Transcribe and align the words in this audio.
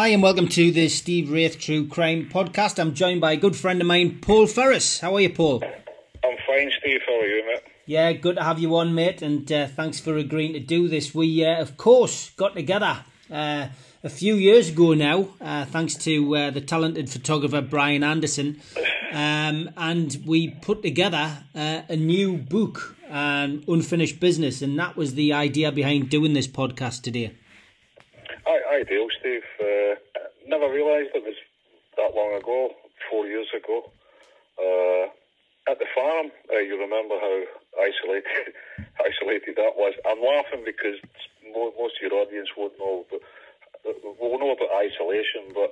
Hi, 0.00 0.08
and 0.08 0.22
welcome 0.22 0.48
to 0.48 0.70
the 0.70 0.88
Steve 0.88 1.30
Wraith 1.30 1.58
True 1.58 1.86
Crime 1.86 2.26
Podcast. 2.26 2.78
I'm 2.78 2.94
joined 2.94 3.20
by 3.20 3.32
a 3.32 3.36
good 3.36 3.54
friend 3.54 3.82
of 3.82 3.86
mine, 3.86 4.18
Paul 4.22 4.46
Ferris. 4.46 5.00
How 5.00 5.14
are 5.14 5.20
you, 5.20 5.28
Paul? 5.28 5.62
I'm 5.62 6.38
fine, 6.46 6.72
Steve. 6.80 7.00
How 7.06 7.20
are 7.20 7.26
you, 7.26 7.44
mate? 7.46 7.62
Yeah, 7.84 8.10
good 8.14 8.36
to 8.36 8.42
have 8.42 8.58
you 8.58 8.74
on, 8.76 8.94
mate, 8.94 9.20
and 9.20 9.52
uh, 9.52 9.66
thanks 9.66 10.00
for 10.00 10.16
agreeing 10.16 10.54
to 10.54 10.58
do 10.58 10.88
this. 10.88 11.14
We, 11.14 11.44
uh, 11.44 11.60
of 11.60 11.76
course, 11.76 12.30
got 12.30 12.54
together 12.54 13.04
uh, 13.30 13.68
a 14.02 14.08
few 14.08 14.36
years 14.36 14.70
ago 14.70 14.94
now, 14.94 15.34
uh, 15.38 15.66
thanks 15.66 15.96
to 15.96 16.34
uh, 16.34 16.50
the 16.50 16.62
talented 16.62 17.10
photographer 17.10 17.60
Brian 17.60 18.02
Anderson, 18.02 18.58
um, 19.12 19.68
and 19.76 20.18
we 20.24 20.48
put 20.48 20.80
together 20.80 21.44
uh, 21.54 21.82
a 21.90 21.96
new 21.96 22.38
book, 22.38 22.96
um, 23.10 23.62
Unfinished 23.68 24.18
Business, 24.18 24.62
and 24.62 24.78
that 24.78 24.96
was 24.96 25.12
the 25.12 25.34
idea 25.34 25.70
behind 25.70 26.08
doing 26.08 26.32
this 26.32 26.48
podcast 26.48 27.02
today. 27.02 27.36
I, 28.50 28.82
ideal, 28.82 29.06
Steve. 29.20 29.46
Uh, 29.62 29.94
never 30.46 30.66
realised 30.66 31.14
it 31.14 31.22
was 31.22 31.38
that 31.96 32.14
long 32.18 32.34
ago, 32.34 32.74
four 33.10 33.26
years 33.26 33.46
ago. 33.54 33.86
Uh, 34.58 35.06
at 35.70 35.78
the 35.78 35.86
farm, 35.94 36.32
uh, 36.52 36.58
you 36.58 36.74
remember 36.74 37.14
how 37.14 37.36
isolated 37.78 38.54
isolated 39.06 39.54
that 39.54 39.78
was. 39.78 39.94
I'm 40.02 40.18
laughing 40.18 40.66
because 40.66 40.98
most 41.46 41.94
of 41.98 42.02
your 42.02 42.18
audience 42.18 42.50
won't 42.56 42.78
know, 42.78 43.06
but 43.10 43.20
will 44.18 44.38
know 44.38 44.50
about 44.50 44.74
isolation. 44.82 45.54
But 45.54 45.70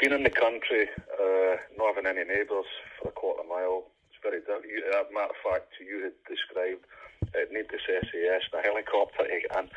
being 0.00 0.16
in 0.16 0.22
the 0.24 0.32
country, 0.32 0.88
uh, 1.12 1.60
not 1.76 1.94
having 1.94 2.08
any 2.08 2.24
neighbours 2.24 2.70
for 2.96 3.08
a 3.08 3.12
quarter 3.12 3.44
mile, 3.44 3.84
it's 4.08 4.22
very 4.24 4.40
difficult. 4.40 4.64
A 4.64 5.12
matter 5.12 5.36
of 5.36 5.40
fact, 5.44 5.76
you 5.76 6.08
had 6.08 6.16
described 6.24 6.88
uh, 7.36 7.44
need 7.52 7.68
this 7.68 7.84
SAS 7.84 8.48
and 8.48 8.60
a 8.60 8.62
helicopter 8.64 9.28
and 9.28 9.68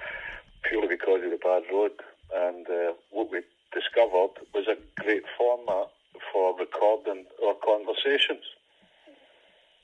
purely 0.67 0.87
because 0.87 1.23
of 1.23 1.31
the 1.31 1.37
bad 1.37 1.63
road. 1.71 1.91
And 2.33 2.67
uh, 2.67 2.93
what 3.11 3.31
we 3.31 3.41
discovered 3.73 4.33
was 4.53 4.67
a 4.67 4.77
great 5.01 5.23
format 5.37 5.89
for 6.31 6.57
recording 6.57 7.25
our 7.45 7.55
conversations. 7.63 8.43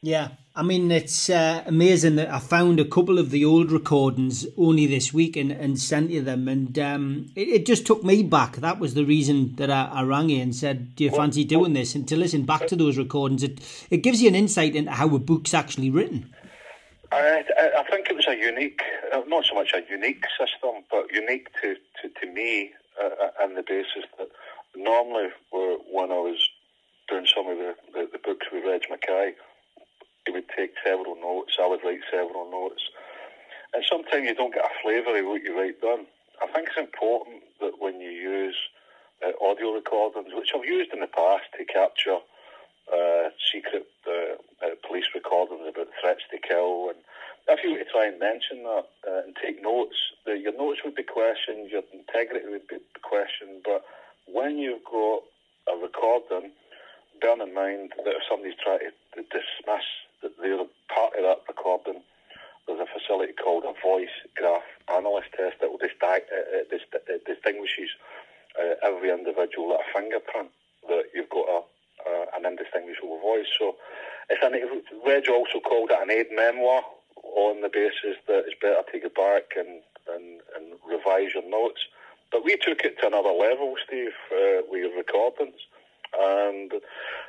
Yeah, 0.04 0.30
I 0.56 0.64
mean, 0.64 0.90
it's 0.90 1.30
uh, 1.30 1.64
amazing 1.68 2.16
that 2.16 2.34
I 2.34 2.40
found 2.40 2.80
a 2.80 2.86
couple 2.86 3.20
of 3.20 3.30
the 3.30 3.46
old 3.46 3.72
recordings 3.72 4.48
only 4.58 4.88
this 4.88 5.14
week 5.14 5.38
and, 5.38 5.52
and 5.52 5.80
sent 5.80 6.10
you 6.10 6.24
them. 6.24 6.48
And 6.48 6.78
um, 6.80 7.32
it, 7.36 7.48
it, 7.48 7.66
just 7.68 7.86
took 7.86 8.04
me 8.04 8.24
back. 8.24 8.56
That 8.56 8.80
was 8.80 8.96
the 8.96 9.06
reason 9.06 9.56
that 9.58 9.70
I, 9.70 9.84
I 9.94 10.02
rang 10.02 10.30
you 10.30 10.42
and 10.42 10.56
said, 10.56 10.96
Do 10.96 11.04
you 11.04 11.12
fancy 11.12 11.44
doing 11.44 11.74
this? 11.74 11.94
And 11.94 12.08
to 12.08 12.18
listen 12.18 12.46
back 12.46 12.66
to 12.68 12.76
those 12.76 12.98
recordings, 12.98 13.44
it, 13.44 13.60
it 13.92 13.98
gives 13.98 14.24
you 14.24 14.28
an 14.28 14.34
insight 14.34 14.76
into 14.76 14.90
how 14.90 15.14
a 15.14 15.20
book's 15.20 15.54
actually 15.54 15.92
written. 15.92 16.34
I, 17.12 17.44
I 17.78 17.84
think 17.84 18.01
a 18.32 18.38
unique, 18.38 18.82
uh, 19.14 19.22
not 19.28 19.46
so 19.46 19.56
much 19.56 19.74
a 19.74 19.82
unique 19.90 20.26
system, 20.40 20.84
but 20.90 21.12
unique 21.12 21.48
to, 21.62 21.76
to, 22.02 22.10
to 22.20 22.32
me 22.32 22.72
uh, 23.02 23.44
on 23.44 23.56
the 23.56 23.64
basis 23.64 24.06
that 24.18 24.30
normally 24.76 25.30
when 25.52 26.12
I 26.12 26.20
was 26.20 26.40
doing 27.10 27.28
some 27.28 27.48
of 27.48 27.58
the, 27.58 27.76
the, 27.94 28.08
the 28.12 28.20
books 28.24 28.48
with 28.52 28.64
Reg 28.66 28.84
McKay, 28.90 29.34
he 30.26 30.32
would 30.32 30.50
take 30.56 30.72
several 30.86 31.16
notes, 31.16 31.58
I 31.60 31.68
would 31.68 31.84
write 31.84 32.02
several 32.10 32.50
notes. 32.50 32.84
And 33.74 33.84
sometimes 33.90 34.26
you 34.26 34.36
don't 34.36 34.54
get 34.54 34.66
a 34.66 34.82
flavour 34.84 35.18
of 35.18 35.26
what 35.26 35.44
you 35.44 35.58
write 35.58 35.82
down. 35.82 36.06
I 36.42 36.48
think 36.48 36.70
it's 36.70 36.78
important 36.78 37.44
that 37.60 37.80
when 37.80 38.02
you 38.02 38.10
use 38.10 38.56
uh, 39.26 39.32
audio 39.44 39.72
recordings, 39.72 40.34
which 40.34 40.52
I've 40.56 40.66
used 40.66 40.92
in 40.94 41.00
the 41.00 41.08
past 41.08 41.46
to 41.58 41.66
capture 41.66 42.20
uh, 42.92 43.30
secret 43.54 43.88
uh, 44.08 44.36
uh, 44.66 44.76
police 44.86 45.06
recordings 45.16 45.62
about 45.70 45.88
threats 46.02 46.24
to 46.32 46.38
kill. 46.38 46.90
And 46.90 47.00
if 47.48 47.64
you 47.64 47.72
were 47.72 47.80
to 47.80 47.81
try 47.92 48.08
and 48.08 48.20
mention 48.20 48.64
that 48.64 48.88
uh, 49.08 49.22
and 49.26 49.36
take 49.36 49.62
notes, 49.62 49.96
the, 50.26 50.38
your 50.38 50.56
notes 50.56 50.80
would 50.84 50.96
be 50.96 51.04
questioned, 51.04 51.70
your 51.70 51.84
integrity 51.94 52.48
would 52.48 52.68
be 52.68 52.78
questioned. 53.02 53.62
But 53.64 53.84
when 54.26 54.58
you've 54.58 54.84
got 54.84 55.24
a 55.68 55.76
recording, 55.78 56.52
bear 57.20 57.36
in 57.36 57.54
mind 57.54 57.94
that 58.04 58.16
if 58.16 58.24
somebody's 58.30 58.58
trying 58.64 58.80
to 58.80 59.22
dismiss 59.30 59.88
that 60.24 60.32
they're 60.42 60.66
part 60.90 61.14
of 61.18 61.24
that 61.24 61.44
recording, 61.48 62.02
there's 62.68 62.80
a 62.80 62.88
facility 62.88 63.34
called 63.34 63.64
a 63.66 63.76
voice 63.84 64.16
graph 64.36 64.66
analyst 64.88 65.30
test 65.36 65.60
that 65.60 65.70
will 65.70 65.82
uh, 65.82 66.08
uh, 66.08 67.18
distinguishes 67.28 67.90
every 68.84 69.10
individual 69.12 69.70
like 69.70 69.84
a 69.84 70.00
fingerprint 70.00 70.50
that 70.88 71.04
you've 71.14 71.30
got 71.30 71.48
a 71.50 71.62
uh, 72.02 72.26
an 72.36 72.46
indistinguishable 72.46 73.20
voice. 73.20 73.46
So 73.60 73.76
it's 74.30 74.42
an, 74.42 74.58
Reg 75.06 75.30
also 75.30 75.60
called 75.60 75.92
it 75.92 76.02
an 76.02 76.10
aid 76.10 76.28
memoir 76.34 76.82
on 77.50 77.62
the 77.62 77.70
basis 77.70 78.18
that 78.28 78.46
it's 78.46 78.60
better 78.62 78.84
to 78.92 79.00
go 79.00 79.10
back 79.10 79.54
and, 79.58 79.82
and, 80.14 80.42
and 80.56 80.78
revise 80.88 81.34
your 81.34 81.48
notes. 81.50 81.82
But 82.32 82.46
we 82.46 82.56
took 82.58 82.82
it 82.82 83.00
to 83.00 83.08
another 83.08 83.32
level, 83.32 83.76
Steve, 83.86 84.16
uh, 84.32 84.62
with 84.70 84.82
your 84.82 84.98
recordings. 84.98 85.60
And 86.18 86.72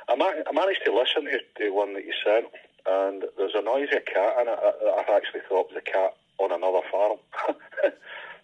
I, 0.09 0.15
ma- 0.15 0.43
I 0.47 0.51
managed 0.53 0.85
to 0.85 0.95
listen 0.95 1.25
to, 1.25 1.39
the 1.59 1.71
one 1.71 1.93
that 1.93 2.05
you 2.05 2.13
sent, 2.23 2.47
and 2.85 3.23
there's 3.37 3.55
a 3.55 3.61
noisy 3.61 3.99
cat 4.05 4.33
in 4.41 4.47
it. 4.47 4.59
I, 4.59 5.03
I 5.07 5.15
actually 5.15 5.41
thought 5.47 5.71
was 5.71 5.77
a 5.79 5.91
cat 5.91 6.15
on 6.39 6.51
another 6.51 6.85
farm. 6.91 7.17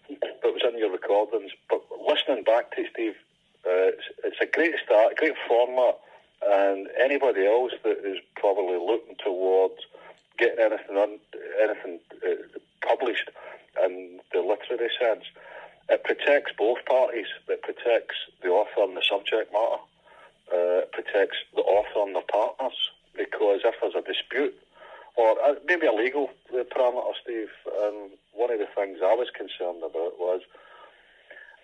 but 0.08 0.50
it 0.50 0.54
was 0.54 0.62
in 0.66 0.78
your 0.78 0.90
recordings. 0.90 1.52
But 1.68 1.82
listening 2.06 2.44
back 2.44 2.74
to 2.76 2.84
Steve, 2.92 3.16
uh, 3.66 3.92
it's, 3.92 4.08
it's, 4.24 4.40
a 4.40 4.46
great 4.46 4.74
start, 4.84 5.12
a 5.12 5.14
great 5.14 5.36
format 5.46 5.98
and 6.42 6.88
anybody 6.98 7.46
else 7.46 7.72
that 7.84 7.98
is 8.04 8.18
probably 8.36 8.78
looking 8.78 9.16
towards 9.22 9.80
getting 10.40 10.64
anything 10.64 10.96
on, 10.96 11.18
anything 11.62 12.00
uh, 12.26 12.58
published 12.80 13.30
in 13.84 14.20
the 14.32 14.40
literary 14.40 14.90
sense, 14.98 15.24
it 15.88 16.02
protects 16.04 16.52
both 16.56 16.84
parties. 16.86 17.26
It 17.48 17.62
protects 17.62 18.16
the 18.42 18.48
author 18.48 18.82
and 18.82 18.96
the 18.96 19.02
subject 19.02 19.52
matter. 19.52 19.82
Uh, 20.52 20.86
it 20.86 20.92
protects 20.92 21.38
the 21.54 21.62
author 21.62 22.06
and 22.06 22.14
their 22.16 22.26
partners 22.30 22.78
because 23.16 23.60
if 23.64 23.74
there's 23.80 23.94
a 23.94 24.02
dispute 24.02 24.54
or 25.16 25.36
uh, 25.44 25.54
maybe 25.66 25.86
a 25.86 25.92
legal 25.92 26.30
parameter, 26.52 27.12
Steve, 27.22 27.50
um, 27.82 28.10
one 28.32 28.50
of 28.50 28.58
the 28.58 28.68
things 28.74 28.98
I 29.02 29.14
was 29.14 29.28
concerned 29.30 29.82
about 29.82 30.18
was 30.18 30.40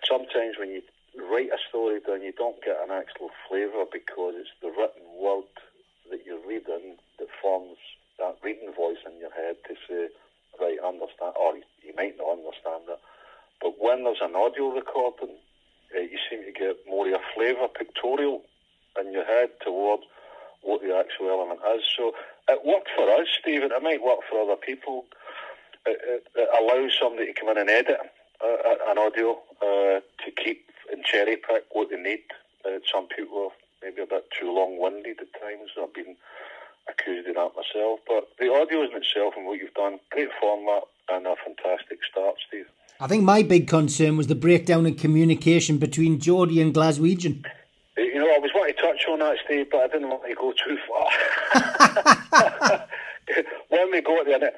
sometimes 0.07 0.55
when 0.59 0.69
you 0.69 0.81
write 1.31 1.49
a 1.49 1.57
story 1.69 1.99
down, 1.99 2.21
you 2.21 2.33
don't 2.33 2.61
get 2.63 2.77
an 2.83 2.91
actual 2.91 3.31
flavour 3.47 3.85
because 3.91 4.35
it's 4.37 4.51
the 4.61 4.67
written 4.67 5.07
word 5.19 5.49
that 6.11 6.25
you're 6.25 6.45
reading 6.47 6.95
that 7.19 7.27
forms 7.41 7.77
that 8.19 8.37
reading 8.43 8.73
voice 8.73 8.97
in 9.05 9.19
your 9.19 9.31
head 9.31 9.57
to 9.67 9.75
say, 9.87 10.09
right, 10.59 10.77
understand, 10.83 11.33
or 11.39 11.55
you 11.55 11.93
might 11.95 12.17
not 12.17 12.37
understand 12.37 12.83
it. 12.89 12.99
But 13.61 13.75
when 13.79 14.03
there's 14.03 14.21
an 14.21 14.35
audio 14.35 14.69
recording, 14.69 15.35
uh, 15.95 15.99
you 15.99 16.17
seem 16.29 16.43
to 16.43 16.51
get 16.51 16.77
more 16.87 17.07
of 17.07 17.13
a 17.13 17.19
flavour 17.33 17.67
pictorial 17.67 18.41
in 18.99 19.13
your 19.13 19.25
head 19.25 19.49
towards 19.63 20.03
what 20.61 20.81
the 20.81 20.95
actual 20.95 21.29
element 21.29 21.59
is. 21.75 21.83
So 21.95 22.13
it 22.49 22.65
worked 22.65 22.89
for 22.95 23.09
us, 23.09 23.27
Stephen. 23.39 23.71
It 23.71 23.83
might 23.83 24.03
work 24.03 24.19
for 24.29 24.41
other 24.41 24.55
people. 24.55 25.05
It, 25.85 25.99
it, 26.03 26.27
it 26.35 26.49
allows 26.57 26.97
somebody 26.99 27.33
to 27.33 27.39
come 27.39 27.49
in 27.49 27.57
and 27.57 27.69
edit 27.69 27.99
uh, 28.43 28.91
an 28.91 28.97
audio 28.97 29.39
uh, 29.61 30.01
to 30.25 30.31
keep 30.35 30.65
and 30.91 31.03
cherry 31.03 31.37
pick 31.37 31.65
what 31.71 31.89
they 31.89 31.97
need. 31.97 32.23
Uh, 32.65 32.79
some 32.91 33.07
people 33.07 33.51
are 33.51 33.55
maybe 33.83 34.01
a 34.01 34.05
bit 34.05 34.25
too 34.31 34.51
long 34.51 34.79
winded 34.79 35.19
at 35.19 35.41
times. 35.41 35.71
I've 35.81 35.93
been 35.93 36.15
accused 36.89 37.27
of 37.27 37.35
that 37.35 37.51
myself. 37.55 37.99
But 38.07 38.29
the 38.39 38.51
audio 38.51 38.81
in 38.81 38.95
itself 38.95 39.35
and 39.37 39.45
what 39.45 39.59
you've 39.59 39.73
done, 39.73 39.99
great 40.11 40.29
format 40.39 40.83
and 41.09 41.25
a 41.25 41.35
fantastic 41.43 41.99
start, 42.09 42.35
Steve. 42.47 42.67
I 42.99 43.07
think 43.07 43.23
my 43.23 43.43
big 43.43 43.67
concern 43.67 44.17
was 44.17 44.27
the 44.27 44.35
breakdown 44.35 44.85
in 44.85 44.95
communication 44.95 45.77
between 45.77 46.19
Geordie 46.19 46.61
and 46.61 46.73
Glaswegian. 46.73 47.45
Uh, 47.97 48.01
you 48.01 48.15
know, 48.15 48.33
I 48.33 48.39
was 48.39 48.51
wanting 48.55 48.75
to 48.75 48.81
touch 48.81 49.05
on 49.09 49.19
that, 49.19 49.37
Steve, 49.45 49.67
but 49.71 49.81
I 49.81 49.87
didn't 49.87 50.09
want 50.09 50.23
to 50.27 50.35
go 50.35 50.53
too 50.53 50.77
far. 50.87 51.07
when 53.69 53.91
we 53.91 54.01
go 54.01 54.19
at 54.19 54.25
the 54.25 54.33
end, 54.33 54.51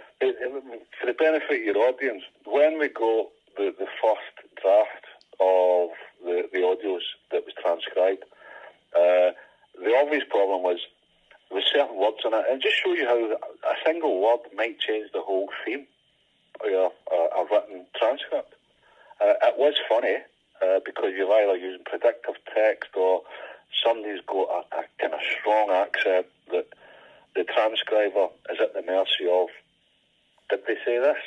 for 1.00 1.06
the 1.06 1.14
benefit 1.14 1.60
of 1.60 1.66
your 1.66 1.78
audience, 1.78 2.24
when 2.46 2.80
we 2.80 2.88
go 2.88 3.30
the, 3.58 3.76
the 3.78 3.88
first 4.02 4.22
draft 4.62 5.06
of 5.40 5.90
the, 6.24 6.50
the 6.52 6.60
audios 6.60 7.02
that 7.32 7.46
was 7.46 7.54
transcribed. 7.62 8.24
Uh, 8.96 9.32
the 9.80 9.96
obvious 10.02 10.24
problem 10.30 10.64
was 10.64 10.80
were 11.52 11.62
certain 11.62 11.98
words 11.98 12.18
in 12.26 12.34
it, 12.34 12.46
and 12.50 12.62
just 12.62 12.78
show 12.78 12.94
you 12.94 13.06
how 13.06 13.70
a 13.70 13.76
single 13.86 14.22
word 14.22 14.40
might 14.56 14.80
change 14.80 15.12
the 15.14 15.22
whole 15.22 15.50
theme 15.66 15.86
of 16.64 16.72
a, 16.72 17.16
a, 17.16 17.46
written 17.52 17.86
transcript. 17.96 18.54
Uh, 19.22 19.34
it 19.44 19.58
was 19.58 19.74
funny 19.88 20.18
uh, 20.62 20.80
because 20.86 21.14
you're 21.16 21.32
either 21.32 21.58
using 21.58 21.84
predictive 21.86 22.36
text 22.54 22.90
or 22.96 23.22
somebody's 23.84 24.22
got 24.28 24.66
a, 24.72 24.78
a 24.78 24.84
kind 25.00 25.14
of 25.14 25.20
strong 25.40 25.70
accent 25.72 26.28
that 26.52 26.68
the 27.36 27.44
transcriber 27.44 28.28
is 28.52 28.60
at 28.62 28.74
the 28.74 28.82
mercy 28.82 29.28
of 29.30 29.48
did 30.50 30.62
they 30.68 30.76
say 30.84 30.98
this? 30.98 31.18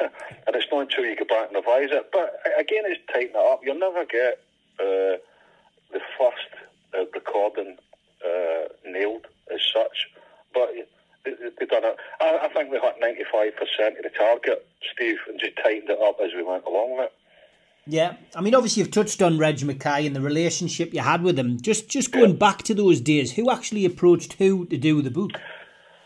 and 0.46 0.54
it's 0.54 0.66
not 0.70 0.82
until 0.82 1.04
you 1.04 1.16
go 1.16 1.24
back 1.24 1.48
and 1.48 1.56
revise 1.56 1.88
it. 1.90 2.10
But 2.12 2.40
again, 2.58 2.84
it's 2.84 3.00
tighten 3.10 3.30
it 3.30 3.36
up. 3.36 3.60
You'll 3.64 3.78
never 3.78 4.04
get 4.04 4.40
uh, 4.78 5.16
the 5.92 6.00
first 6.18 6.52
uh, 6.94 7.06
recording 7.14 7.78
uh, 7.78 7.87
nailed 8.98 9.26
as 9.52 9.60
such. 9.72 10.08
But 10.54 10.70
they've 11.24 11.68
done 11.68 11.84
it. 11.84 11.96
I, 12.20 12.38
I 12.42 12.48
think 12.48 12.70
we 12.70 12.78
hit 12.78 13.00
95% 13.00 13.96
of 13.96 14.02
the 14.02 14.10
target, 14.10 14.66
Steve, 14.94 15.18
and 15.28 15.38
just 15.38 15.56
tightened 15.56 15.90
it 15.90 15.98
up 16.00 16.18
as 16.22 16.30
we 16.34 16.42
went 16.42 16.64
along 16.64 16.96
with 16.96 17.06
it. 17.06 17.12
Yeah, 17.90 18.16
I 18.36 18.42
mean, 18.42 18.54
obviously 18.54 18.82
you've 18.82 18.90
touched 18.90 19.22
on 19.22 19.38
Reg 19.38 19.56
McKay 19.58 20.06
and 20.06 20.14
the 20.14 20.20
relationship 20.20 20.92
you 20.92 21.00
had 21.00 21.22
with 21.22 21.38
him. 21.38 21.58
Just 21.58 21.88
just 21.88 22.12
going 22.12 22.32
yeah. 22.32 22.36
back 22.36 22.62
to 22.64 22.74
those 22.74 23.00
days, 23.00 23.32
who 23.32 23.50
actually 23.50 23.86
approached 23.86 24.34
who 24.34 24.66
to 24.66 24.76
do 24.76 25.00
the 25.00 25.10
book? 25.10 25.32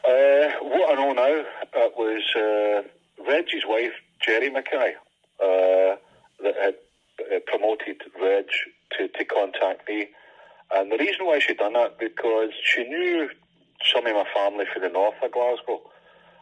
Uh, 0.05 0.53
what 0.63 0.93
I 0.93 0.95
know 0.95 1.13
now 1.13 1.45
it 1.75 1.93
was 1.97 2.23
uh, 2.37 2.83
Reg's 3.29 3.67
wife, 3.67 3.95
Jerry 4.25 4.49
McKay, 4.49 4.93
uh, 5.43 5.97
that 6.43 6.55
had 6.63 6.75
uh, 7.35 7.41
promoted 7.47 8.01
Reg 8.21 8.47
to, 8.97 9.09
to 9.09 9.25
contact 9.25 9.89
me. 9.89 10.09
And 10.75 10.91
the 10.91 10.97
reason 10.97 11.27
why 11.27 11.39
she 11.39 11.55
done 11.55 11.75
that 11.75 11.99
because 11.99 12.51
she 12.65 12.85
knew 12.85 13.29
some 13.91 14.07
of 14.07 14.15
my 14.15 14.25
family 14.35 14.65
from 14.73 14.83
the 14.83 14.89
north 14.89 15.15
of 15.23 15.33
Glasgow. 15.33 15.83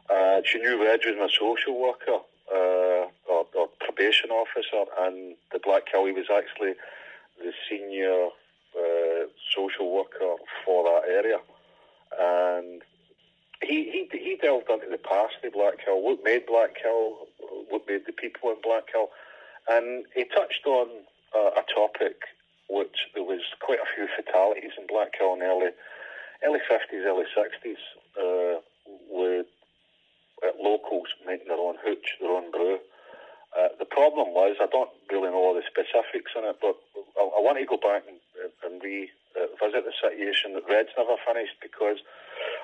Uh, 0.09 0.41
she 0.45 0.59
knew 0.59 0.83
Reg 0.83 1.01
was 1.07 1.17
my 1.19 1.29
social 1.29 1.81
worker 1.81 2.19
uh, 2.53 3.07
or, 3.29 3.47
or, 3.55 3.69
probation 3.79 4.31
officer, 4.31 4.85
and 5.01 5.37
the 5.53 5.61
Black 5.63 5.85
he 5.93 6.13
was 6.13 6.27
actually 6.35 6.75
the 7.39 7.53
senior 7.69 8.29
uh, 8.77 9.27
social 9.55 9.93
worker 9.95 10.35
for 10.65 10.85
that 10.85 11.09
area. 11.09 11.39
And 12.19 12.83
he, 13.63 14.07
he 14.11 14.19
he 14.19 14.37
delved 14.41 14.69
into 14.69 14.87
the 14.91 14.99
past 14.99 15.35
of 15.45 15.53
Blackhill, 15.53 16.03
what 16.03 16.25
made 16.25 16.47
Blackhill, 16.47 17.29
what 17.69 17.87
made 17.87 18.03
the 18.07 18.13
people 18.13 18.51
in 18.51 18.57
Blackhill, 18.57 19.09
and 19.69 20.05
he 20.15 20.25
touched 20.25 20.67
on 20.67 20.89
uh, 21.37 21.51
a 21.61 21.65
topic 21.73 22.17
which 22.71 23.11
there 23.15 23.25
was 23.25 23.43
quite 23.59 23.83
a 23.83 23.91
few 23.95 24.07
fatalities 24.15 24.73
in 24.79 24.87
Blackhill 24.87 25.35
in 25.35 25.41
the 25.41 25.47
early 25.47 25.71
early 26.47 26.61
fifties, 26.69 27.03
early 27.05 27.27
sixties, 27.35 27.83
uh, 28.17 28.63
with 29.11 29.47
uh, 30.43 30.55
locals 30.63 31.09
making 31.27 31.49
their 31.49 31.59
own 31.59 31.77
hooch, 31.85 32.17
their 32.21 32.31
own 32.31 32.51
brew. 32.51 32.79
Uh, 33.51 33.69
the 33.79 33.85
problem 33.85 34.29
was, 34.31 34.57
I 34.63 34.67
don't 34.71 34.91
really 35.11 35.29
know 35.29 35.43
all 35.43 35.55
the 35.55 35.67
specifics 35.67 36.31
in 36.39 36.45
it, 36.45 36.57
but 36.63 36.79
I, 37.19 37.23
I 37.23 37.41
want 37.43 37.59
to 37.59 37.67
go 37.67 37.77
back 37.77 38.05
and, 38.07 38.19
and 38.63 38.81
revisit 38.81 39.85
the 39.85 39.93
situation 40.01 40.55
that 40.55 40.71
Reg's 40.71 40.95
never 40.97 41.17
finished 41.27 41.59
because 41.61 41.99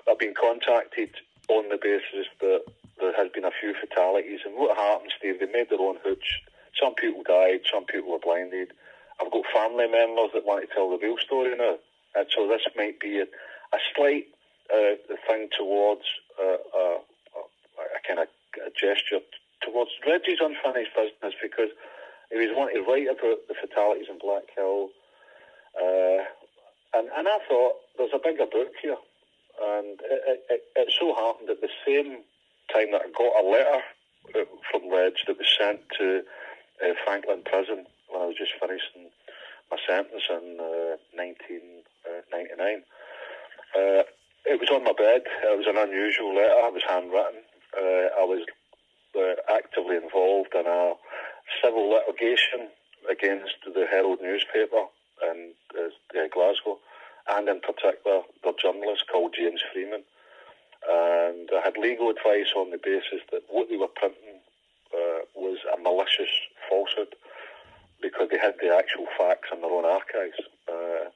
I've 0.08 0.18
been 0.18 0.34
contacted 0.34 1.10
on 1.48 1.68
the 1.68 1.76
basis 1.76 2.30
that 2.40 2.62
there 3.00 3.12
has 3.18 3.28
been 3.34 3.44
a 3.44 3.50
few 3.60 3.74
fatalities. 3.74 4.40
And 4.46 4.54
what 4.54 4.76
happened, 4.76 5.12
Steve, 5.18 5.40
they 5.40 5.50
made 5.50 5.70
their 5.70 5.80
own 5.82 5.98
hooch. 6.02 6.42
Some 6.80 6.94
people 6.94 7.22
died, 7.26 7.66
some 7.70 7.84
people 7.84 8.12
were 8.12 8.22
blinded. 8.22 8.72
I've 9.20 9.32
got 9.32 9.44
family 9.52 9.88
members 9.88 10.30
that 10.34 10.44
want 10.44 10.68
to 10.68 10.74
tell 10.74 10.90
the 10.90 10.98
real 10.98 11.16
story 11.18 11.56
now. 11.56 11.78
And 12.14 12.26
so 12.34 12.48
this 12.48 12.62
might 12.76 13.00
be 13.00 13.20
a, 13.20 13.24
a 13.24 13.78
slight 13.94 14.26
uh, 14.72 14.96
thing 15.28 15.48
towards 15.56 16.02
uh, 16.40 16.58
uh, 16.76 16.98
a 17.78 18.00
kind 18.06 18.20
of 18.20 18.28
a 18.64 18.70
gesture 18.70 19.20
towards 19.62 19.90
Reggie's 20.06 20.40
unfinished 20.40 20.94
business 20.94 21.34
because 21.42 21.70
he 22.30 22.38
was 22.38 22.56
wanting 22.56 22.82
to 22.82 22.90
write 22.90 23.08
about 23.08 23.46
the 23.48 23.54
fatalities 23.54 24.08
in 24.10 24.18
Black 24.18 24.44
Hill. 24.56 24.90
Uh, 25.76 26.24
and, 26.94 27.08
and 27.16 27.28
I 27.28 27.38
thought, 27.48 27.74
there's 27.98 28.14
a 28.14 28.18
bigger 28.18 28.46
book 28.46 28.72
here. 28.82 28.96
And 29.60 30.00
it, 30.00 30.44
it, 30.50 30.62
it 30.76 30.92
so 30.98 31.14
happened 31.14 31.50
at 31.50 31.60
the 31.60 31.70
same 31.86 32.22
time 32.72 32.92
that 32.92 33.02
I 33.02 33.10
got 33.16 33.44
a 33.44 33.48
letter 33.48 33.82
uh, 34.34 34.44
from 34.70 34.90
Reg 34.90 35.14
that 35.26 35.38
was 35.38 35.56
sent 35.58 35.80
to 35.98 36.22
uh, 36.84 36.92
Frankland 37.04 37.44
Prison 37.44 37.86
when 38.16 38.24
I 38.24 38.28
was 38.32 38.36
just 38.36 38.56
finishing 38.56 39.12
my 39.70 39.76
sentence 39.86 40.24
in 40.30 40.56
uh, 40.56 40.96
1999. 41.12 42.80
Uh, 43.76 43.76
uh, 43.76 44.02
it 44.46 44.56
was 44.60 44.70
on 44.72 44.84
my 44.84 44.96
bed. 44.96 45.22
It 45.44 45.58
was 45.58 45.66
an 45.68 45.76
unusual 45.76 46.34
letter. 46.34 46.70
It 46.70 46.72
was 46.72 46.88
handwritten. 46.88 47.44
Uh, 47.76 48.08
I 48.16 48.24
was 48.24 48.46
actively 49.52 49.96
involved 49.96 50.54
in 50.54 50.66
a 50.66 50.94
civil 51.62 51.90
litigation 51.90 52.68
against 53.10 53.56
the 53.64 53.86
Herald 53.90 54.20
newspaper 54.20 54.88
in 55.22 55.52
Glasgow 56.32 56.78
and 57.28 57.48
in 57.48 57.60
particular 57.60 58.22
the 58.44 58.52
journalist 58.60 59.04
called 59.10 59.34
James 59.36 59.62
Freeman. 59.72 60.04
And 60.88 61.48
I 61.52 61.60
had 61.64 61.76
legal 61.76 62.10
advice 62.10 62.52
on 62.56 62.70
the 62.70 62.78
basis 62.78 63.24
that 63.32 63.42
what 63.48 63.68
they 63.68 63.76
were 63.76 63.88
printing 63.88 64.40
uh, 64.94 65.24
was 65.34 65.58
a 65.72 65.80
malicious 65.80 66.30
falsehood 66.68 67.16
because 68.02 68.28
they 68.30 68.38
had 68.38 68.54
the 68.60 68.65
actual 68.76 69.06
facts 69.18 69.48
in 69.52 69.60
their 69.60 69.70
own 69.70 69.84
archives. 69.84 70.38
Uh, 70.68 71.10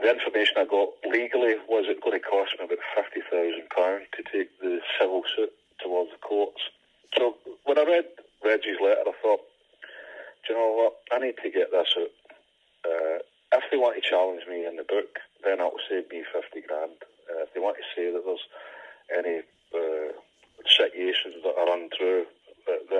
the 0.00 0.10
information 0.10 0.56
I 0.56 0.64
got 0.64 0.88
legally 1.04 1.56
was 1.68 1.84
it 1.88 2.00
going 2.00 2.18
to 2.18 2.24
cost 2.24 2.56
me 2.58 2.64
about 2.64 2.78
fifty 2.96 3.20
thousand 3.20 3.68
pounds 3.68 4.08
to 4.16 4.22
take 4.24 4.48
the 4.60 4.80
civil 4.98 5.22
suit 5.36 5.52
towards 5.82 6.10
the 6.10 6.18
courts. 6.18 6.60
So 7.16 7.36
when 7.64 7.78
I 7.78 7.84
read 7.84 8.06
Reggie's 8.44 8.80
letter, 8.80 9.04
I 9.06 9.12
thought, 9.20 9.44
do 10.46 10.54
you 10.54 10.58
know 10.58 10.72
what? 10.72 10.94
I 11.12 11.18
need 11.18 11.36
to 11.42 11.50
get 11.50 11.70
this 11.70 11.92
out. 11.98 12.14
Uh, 12.86 13.18
if 13.52 13.64
they 13.70 13.76
want 13.76 13.96
to 13.96 14.08
challenge 14.08 14.42
me 14.48 14.64
in 14.64 14.76
the 14.76 14.88
book, 14.88 15.18
then 15.44 15.58
will 15.58 15.84
save 15.88 16.08
me 16.10 16.24
50 16.32 16.66
grand. 16.66 16.96
Uh, 17.28 17.42
if 17.44 17.52
they 17.52 17.60
want 17.60 17.76
to 17.76 17.86
say 17.94 18.12
that 18.12 18.22
there's 18.24 18.46
any 19.10 19.42
uh, 19.74 20.12
situations 20.64 21.42
that 21.44 21.58
are 21.58 21.76
untrue, 21.76 22.24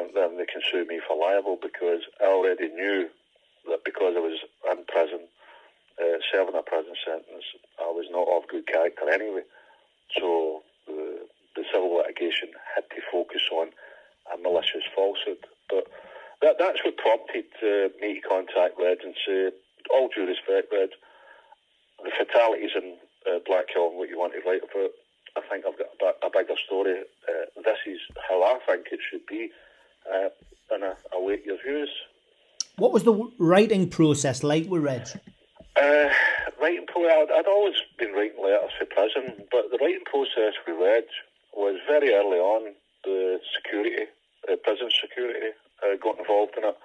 then, 0.00 0.10
then 0.14 0.38
they 0.38 0.46
can 0.46 0.62
sue 0.70 0.84
me 0.86 1.00
for 1.06 1.16
libel 1.16 1.58
because 1.60 2.00
I 2.20 2.26
already 2.26 2.68
knew 2.68 3.08
that 3.68 3.84
because 3.84 4.14
I 4.16 4.20
was 4.20 4.40
in 4.70 4.84
prison, 4.88 5.20
uh, 6.00 6.18
serving 6.32 6.54
a 6.54 6.62
prison 6.62 6.94
sentence, 7.04 7.44
I 7.78 7.90
was 7.92 8.06
not 8.10 8.28
of 8.28 8.48
good 8.48 8.66
character 8.66 9.08
anyway. 9.10 9.42
So 10.16 10.62
the, 10.86 11.26
the 11.56 11.64
civil 11.72 11.96
litigation 11.96 12.50
had 12.74 12.84
to 12.90 13.02
focus 13.12 13.42
on 13.52 13.68
a 14.32 14.38
malicious 14.40 14.84
falsehood. 14.94 15.44
But 15.68 15.86
that, 16.42 16.56
that's 16.58 16.80
what 16.84 16.96
prompted 16.96 17.44
uh, 17.62 17.92
me 18.00 18.20
to 18.20 18.28
contact 18.28 18.80
Reg 18.80 18.98
and 19.04 19.14
say, 19.26 19.50
all 19.92 20.08
due 20.08 20.26
respect, 20.26 20.72
Reg, 20.72 20.90
the 22.02 22.10
fatalities 22.16 22.72
in 22.74 22.96
uh, 23.28 23.38
Blackhill 23.44 23.92
and 23.92 23.98
what 23.98 24.08
you 24.08 24.18
want 24.18 24.32
to 24.32 24.40
write 24.48 24.64
about, 24.64 24.90
I 25.36 25.42
think 25.48 25.64
I've 25.66 25.78
got 25.78 25.92
a, 26.00 26.26
a 26.26 26.30
bigger 26.30 26.56
story. 26.64 27.04
Uh, 27.28 27.44
this 27.62 27.78
is 27.86 28.00
how 28.28 28.42
I 28.42 28.58
think 28.66 28.86
it 28.90 29.00
should 29.04 29.26
be, 29.26 29.50
uh, 30.12 30.28
and 30.72 30.84
I 30.84 30.92
await 31.14 31.44
your 31.44 31.58
views. 31.62 31.90
What 32.76 32.92
was 32.92 33.04
the 33.04 33.30
writing 33.38 33.88
process 33.88 34.42
like 34.42 34.66
with 34.68 34.82
Reg? 34.82 35.06
Uh, 35.76 36.08
writing 36.60 36.86
process, 36.86 37.28
I'd, 37.28 37.30
I'd 37.40 37.46
always 37.46 37.74
been 37.98 38.12
writing 38.12 38.42
letters 38.42 38.70
for 38.78 38.86
prison, 38.86 39.44
but 39.50 39.70
the 39.70 39.78
writing 39.80 40.04
process 40.04 40.54
with 40.66 40.76
Reg 40.80 41.04
was 41.54 41.76
very 41.86 42.14
early 42.14 42.38
on. 42.38 42.74
The 43.04 43.40
security, 43.56 44.06
uh, 44.50 44.56
prison 44.62 44.90
security, 45.00 45.56
uh, 45.82 45.96
got 45.96 46.18
involved 46.18 46.54
in 46.56 46.64
it. 46.64 46.76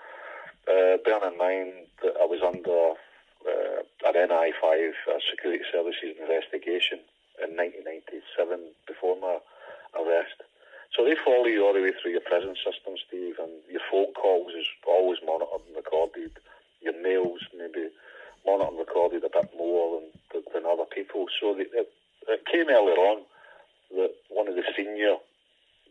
Uh, 0.68 0.98
bearing 1.06 1.34
in 1.34 1.38
mind 1.38 1.74
that 2.02 2.16
I 2.20 2.26
was 2.26 2.42
under 2.42 2.98
uh, 3.46 3.86
an 4.10 4.16
MI5 4.30 4.90
uh, 5.08 5.20
Security 5.30 5.64
Services 5.72 6.18
investigation 6.20 7.00
in 7.38 7.54
1997 7.54 8.74
before 8.88 9.20
my 9.22 9.38
arrest. 9.94 10.42
So 10.96 11.04
they 11.04 11.14
follow 11.26 11.50
you 11.50 11.66
all 11.66 11.74
the 11.74 11.82
way 11.82 11.92
through 11.98 12.12
your 12.12 12.22
prison 12.22 12.56
system, 12.62 12.94
Steve, 13.08 13.36
and 13.42 13.52
your 13.70 13.82
phone 13.90 14.14
calls 14.14 14.54
is 14.54 14.70
always 14.88 15.20
monitored 15.26 15.66
and 15.66 15.76
recorded. 15.76 16.32
Your 16.82 16.96
mails 17.02 17.42
maybe 17.58 17.90
monitored 18.46 18.78
and 18.78 18.80
recorded 18.80 19.24
a 19.26 19.34
bit 19.34 19.50
more 19.58 20.00
than, 20.00 20.44
than 20.54 20.70
other 20.70 20.86
people. 20.86 21.26
So 21.42 21.58
it, 21.58 21.74
it 21.74 22.46
came 22.46 22.70
earlier 22.70 23.02
on 23.02 23.26
that 23.98 24.14
one 24.30 24.48
of 24.48 24.56
the 24.56 24.64
senior 24.78 25.18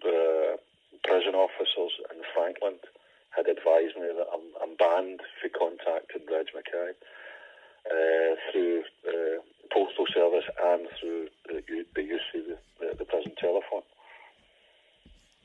uh, 0.06 0.56
prison 1.02 1.34
officers 1.34 1.92
in 2.10 2.22
Frankland 2.32 2.80
had 3.36 3.46
advised 3.48 3.96
me 3.96 4.08
that 4.14 4.30
I'm, 4.32 4.46
I'm 4.62 4.76
banned 4.76 5.20
for 5.42 5.50
contacting 5.50 6.22
Reg 6.30 6.46
McKay 6.54 6.94
uh, 7.90 8.34
through 8.50 8.82
uh, 9.06 9.42
postal 9.72 10.06
service 10.12 10.46
and 10.62 10.86
through 10.98 11.28
the, 11.46 11.84
the 11.94 12.02
use 12.02 12.22
of 12.34 12.42
the, 12.46 12.58
the, 12.80 12.96
the, 12.98 13.04
prison 13.04 13.32
telephone. 13.38 13.82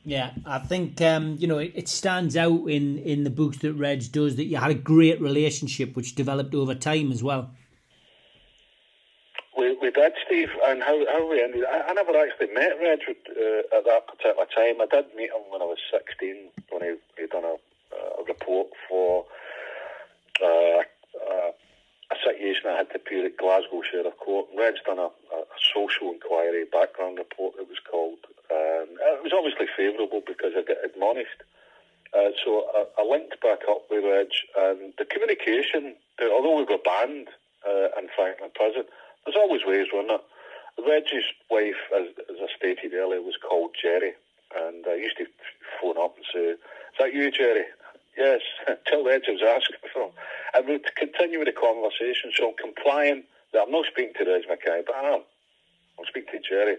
Yeah, 0.05 0.31
I 0.45 0.59
think 0.59 1.01
um, 1.01 1.35
you 1.39 1.47
know 1.47 1.57
it, 1.57 1.73
it, 1.75 1.87
stands 1.87 2.37
out 2.37 2.67
in, 2.67 2.99
in 2.99 3.23
the 3.25 3.29
books 3.29 3.57
that 3.59 3.73
Reg 3.73 4.11
does 4.11 4.37
that 4.37 4.45
you 4.45 4.57
had 4.57 4.71
a 4.71 4.75
great 4.75 5.21
relationship 5.21 5.95
which 5.95 6.15
developed 6.15 6.55
over 6.55 6.73
time 6.73 7.11
as 7.11 7.21
well. 7.21 7.51
We, 9.57 9.77
we 9.81 9.91
did, 9.91 10.13
Steve, 10.25 10.49
and 10.63 10.81
how, 10.81 11.05
how 11.11 11.29
we 11.29 11.43
ended. 11.43 11.65
I, 11.65 11.81
I 11.89 11.93
never 11.93 12.17
actually 12.17 12.53
met 12.53 12.79
Reg 12.81 12.99
uh, 13.09 13.77
at 13.77 13.85
that 13.85 14.07
particular 14.07 14.45
time. 14.55 14.81
I 14.81 14.87
did 14.89 15.13
meet 15.15 15.31
him 15.31 15.43
when 15.49 15.61
I 15.61 15.65
was 15.65 15.79
16 15.91 16.49
when 16.69 16.81
he, 16.81 17.21
he 17.21 17.27
done 17.27 17.43
a 17.43 17.57
a 17.91 18.23
report 18.23 18.67
for 18.87 19.25
uh, 20.41 20.79
uh, 20.79 21.51
a 22.11 22.15
situation 22.23 22.63
I 22.67 22.77
had 22.77 22.89
to 22.91 22.95
appear 22.95 23.25
at 23.25 23.37
Glasgow 23.37 23.81
Sheriff 23.89 24.17
Court. 24.17 24.47
Reg's 24.57 24.79
done 24.85 24.99
a, 24.99 25.09
a, 25.35 25.43
social 25.73 26.11
inquiry 26.11 26.65
background 26.71 27.17
report, 27.17 27.55
it 27.59 27.67
was 27.67 27.77
called. 27.89 28.18
It 29.19 29.23
was 29.23 29.35
obviously 29.35 29.67
favourable 29.75 30.23
because 30.25 30.55
I 30.55 30.63
got 30.63 30.79
admonished. 30.79 31.43
Uh, 32.15 32.31
so 32.39 32.63
I, 32.71 32.85
I, 32.97 33.03
linked 33.03 33.35
back 33.41 33.67
up 33.69 33.83
with 33.91 34.05
Reg, 34.07 34.31
and 34.55 34.93
the 34.97 35.03
communication, 35.03 35.93
although 36.23 36.55
we 36.55 36.63
were 36.63 36.79
banned 36.79 37.27
uh, 37.67 37.99
in 37.99 38.07
Frankland 38.15 38.55
Prison, 38.55 38.87
there's 39.25 39.35
always 39.35 39.65
ways, 39.67 39.87
wasn't 39.91 40.23
it? 40.23 40.23
Reg's 40.87 41.27
wife, 41.51 41.83
as, 41.93 42.07
as 42.31 42.37
I 42.39 42.47
stated 42.55 42.93
earlier, 42.93 43.21
was 43.21 43.35
called 43.35 43.75
Jerry, 43.75 44.13
and 44.55 44.85
I 44.87 44.95
used 44.95 45.17
to 45.17 45.27
phone 45.81 45.99
up 45.99 46.15
and 46.15 46.25
say, 46.33 46.55
"Is 46.55 46.57
that 46.97 47.13
you, 47.13 47.29
Jerry?" 47.29 47.65
Yes, 48.17 48.39
edge 48.67 48.79
I 48.87 49.31
was 49.35 49.43
asking 49.43 49.83
for. 49.93 50.11
And 50.55 50.65
we'd 50.65 50.95
continue 50.95 51.39
with 51.39 51.47
the 51.47 51.59
conversation. 51.59 52.31
So 52.33 52.49
I'm 52.49 52.55
complying 52.55 53.23
that 53.51 53.63
I'm 53.67 53.71
not 53.71 53.85
speaking 53.91 54.13
to 54.15 54.31
Reg 54.31 54.43
McKay, 54.47 54.81
but 54.87 54.95
I 54.95 55.13
am. 55.15 55.21
I'm 55.99 56.05
speaking 56.07 56.39
to 56.41 56.49
Jerry. 56.49 56.77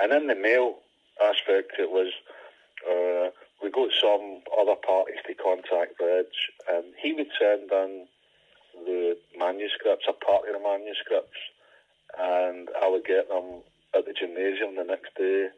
And 0.00 0.12
in 0.12 0.28
the 0.28 0.36
mail 0.36 0.78
aspect, 1.22 1.72
it 1.78 1.90
was 1.90 2.12
uh, 2.88 3.30
we 3.62 3.70
got 3.70 3.90
some 4.00 4.40
other 4.58 4.76
parties 4.76 5.20
to 5.26 5.34
contact 5.34 6.00
Reg, 6.00 6.26
and 6.72 6.84
he 7.00 7.12
would 7.12 7.28
send 7.38 7.70
in 7.70 8.06
the 8.86 9.16
manuscripts, 9.38 10.06
a 10.08 10.12
part 10.12 10.48
of 10.48 10.54
the 10.54 10.62
manuscripts, 10.62 11.38
and 12.18 12.68
I 12.82 12.88
would 12.88 13.04
get 13.04 13.28
them 13.28 13.62
at 13.94 14.06
the 14.06 14.12
gymnasium 14.12 14.76
the 14.76 14.84
next 14.84 15.14
day, 15.16 15.48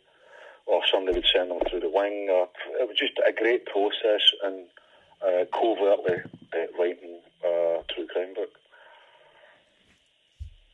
or 0.66 0.82
somebody 0.90 1.18
would 1.18 1.26
send 1.32 1.50
them 1.50 1.60
through 1.68 1.80
the 1.80 1.90
wing. 1.90 2.28
Or, 2.30 2.48
it 2.80 2.88
was 2.88 2.98
just 2.98 3.18
a 3.26 3.32
great 3.32 3.66
process 3.66 4.22
and 4.44 4.66
uh, 5.22 5.44
covertly 5.52 6.22
uh, 6.52 6.78
writing 6.78 7.20
a 7.44 7.80
true 7.94 8.06
crime 8.12 8.34
book. 8.34 8.50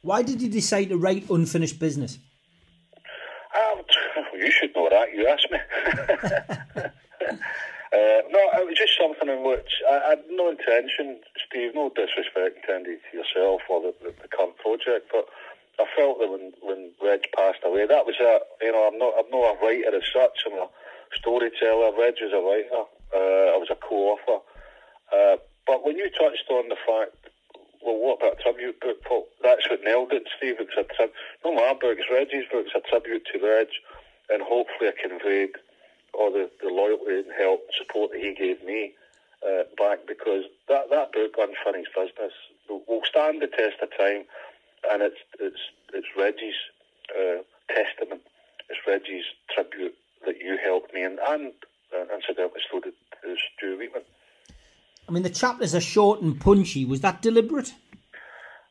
Why 0.00 0.22
did 0.22 0.40
you 0.40 0.48
decide 0.48 0.88
to 0.90 0.96
write 0.96 1.28
Unfinished 1.28 1.78
Business? 1.78 2.18
Um, 3.56 3.82
you 4.34 4.50
should 4.50 4.74
know 4.74 4.88
that. 4.90 5.12
You 5.14 5.26
asked 5.28 5.48
me. 5.50 5.58
uh, 7.92 8.20
no, 8.28 8.40
it 8.60 8.66
was 8.66 8.76
just 8.76 8.98
something 8.98 9.28
in 9.28 9.44
which 9.44 9.80
I, 9.88 9.96
I, 9.98 10.08
had 10.10 10.24
no 10.30 10.50
intention, 10.50 11.20
Steve, 11.46 11.72
no 11.74 11.90
disrespect 11.90 12.60
intended 12.62 13.00
to 13.10 13.16
yourself 13.16 13.62
or 13.68 13.80
the, 13.80 13.94
the, 14.02 14.14
the 14.22 14.28
current 14.28 14.56
project, 14.58 15.10
but 15.12 15.26
I 15.80 15.86
felt 15.96 16.18
that 16.18 16.30
when, 16.30 16.52
when 16.60 16.90
Reg 17.02 17.22
passed 17.36 17.62
away, 17.64 17.86
that 17.86 18.04
was 18.04 18.16
it. 18.18 18.42
You 18.60 18.72
know, 18.72 18.90
I'm 18.90 18.98
not 18.98 19.14
I'm 19.14 19.30
not 19.30 19.54
a 19.54 19.60
writer 19.62 19.94
as 19.94 20.02
such. 20.12 20.42
I'm 20.46 20.58
a 20.58 20.68
storyteller. 21.14 21.94
Reg 21.94 22.18
was 22.18 22.34
a 22.34 22.42
writer. 22.42 22.82
Uh, 23.14 23.54
I 23.54 23.56
was 23.56 23.70
a 23.70 23.78
co-author. 23.78 24.42
Uh, 25.14 25.36
but 25.66 25.86
when 25.86 25.96
you 25.96 26.10
touched 26.10 26.50
on 26.50 26.68
the 26.68 26.76
fact, 26.82 27.27
what 27.98 28.18
about 28.20 28.38
a 28.38 28.42
tribute 28.42 28.80
book? 28.80 28.98
Well, 29.10 29.24
that's 29.42 29.68
what 29.68 29.82
nailed 29.84 30.12
it, 30.12 30.24
Steve. 30.36 30.56
It's 30.60 30.76
a 30.76 30.84
tri- 30.84 31.12
not 31.44 31.54
my 31.54 31.72
book, 31.72 31.98
it's 31.98 32.10
Reggie's 32.10 32.48
book. 32.50 32.66
It's 32.66 32.74
a 32.74 32.88
tribute 32.88 33.26
to 33.32 33.38
Reg, 33.38 33.68
and 34.30 34.42
hopefully 34.42 34.90
I 34.90 34.96
conveyed 34.96 35.56
all 36.14 36.32
the, 36.32 36.50
the 36.62 36.68
loyalty 36.68 37.22
and 37.22 37.32
help 37.36 37.60
and 37.66 37.74
support 37.76 38.12
that 38.12 38.20
he 38.20 38.34
gave 38.34 38.64
me 38.64 38.92
uh, 39.46 39.64
back 39.76 40.06
because 40.06 40.44
that, 40.68 40.90
that 40.90 41.12
book, 41.12 41.36
Unfinished 41.38 41.94
Business, 41.94 42.32
will, 42.68 42.82
will 42.88 43.02
stand 43.04 43.42
the 43.42 43.46
test 43.46 43.82
of 43.82 43.90
time 43.96 44.24
and 44.90 45.02
it's 45.02 45.18
it's 45.40 45.60
it's 45.92 46.06
Reggie's 46.16 46.54
uh, 47.16 47.42
testament. 47.68 48.22
It's 48.68 48.78
Reggie's 48.86 49.24
tribute 49.54 49.94
that 50.26 50.38
you 50.38 50.58
helped 50.62 50.94
me, 50.94 51.02
and 51.02 51.18
and 51.18 51.52
uh, 51.94 52.14
incidentally 52.14 52.60
so 52.70 52.80
did 52.80 52.94
uh, 53.24 53.34
Stu 53.56 53.78
Wheatman. 53.78 54.02
I 55.08 55.12
mean, 55.12 55.22
the 55.22 55.30
chapters 55.30 55.74
are 55.74 55.80
short 55.80 56.20
and 56.20 56.38
punchy. 56.38 56.84
Was 56.84 57.00
that 57.00 57.22
deliberate? 57.22 57.72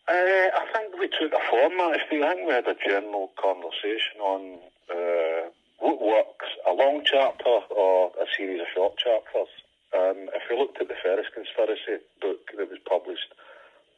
Uh, 0.08 0.48
I 0.56 0.64
think 0.72 0.96
we 0.98 1.10
took 1.10 1.34
a 1.34 1.44
format. 1.52 2.00
I 2.00 2.08
think 2.10 2.48
we 2.48 2.54
had 2.54 2.68
a 2.68 2.80
general 2.80 3.32
conversation 3.36 4.24
on 4.24 4.60
uh, 4.88 5.52
what 5.80 6.00
works, 6.00 6.48
a 6.66 6.72
long 6.72 7.04
chapter 7.04 7.60
or 7.76 8.12
a 8.16 8.26
series 8.38 8.62
of 8.62 8.68
short 8.74 8.96
chapters. 8.96 9.52
And 9.92 10.30
if 10.32 10.44
we 10.50 10.58
looked 10.58 10.80
at 10.80 10.88
the 10.88 10.96
Ferris 11.04 11.28
Conspiracy 11.36 12.00
book 12.22 12.40
that 12.56 12.70
was 12.70 12.80
published 12.88 13.36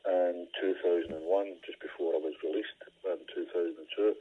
in 0.10 0.48
2001, 0.60 1.14
just 1.66 1.80
before 1.80 2.16
I 2.16 2.18
was 2.18 2.34
released 2.44 2.74
in 3.06 3.22
2002. 3.30 4.16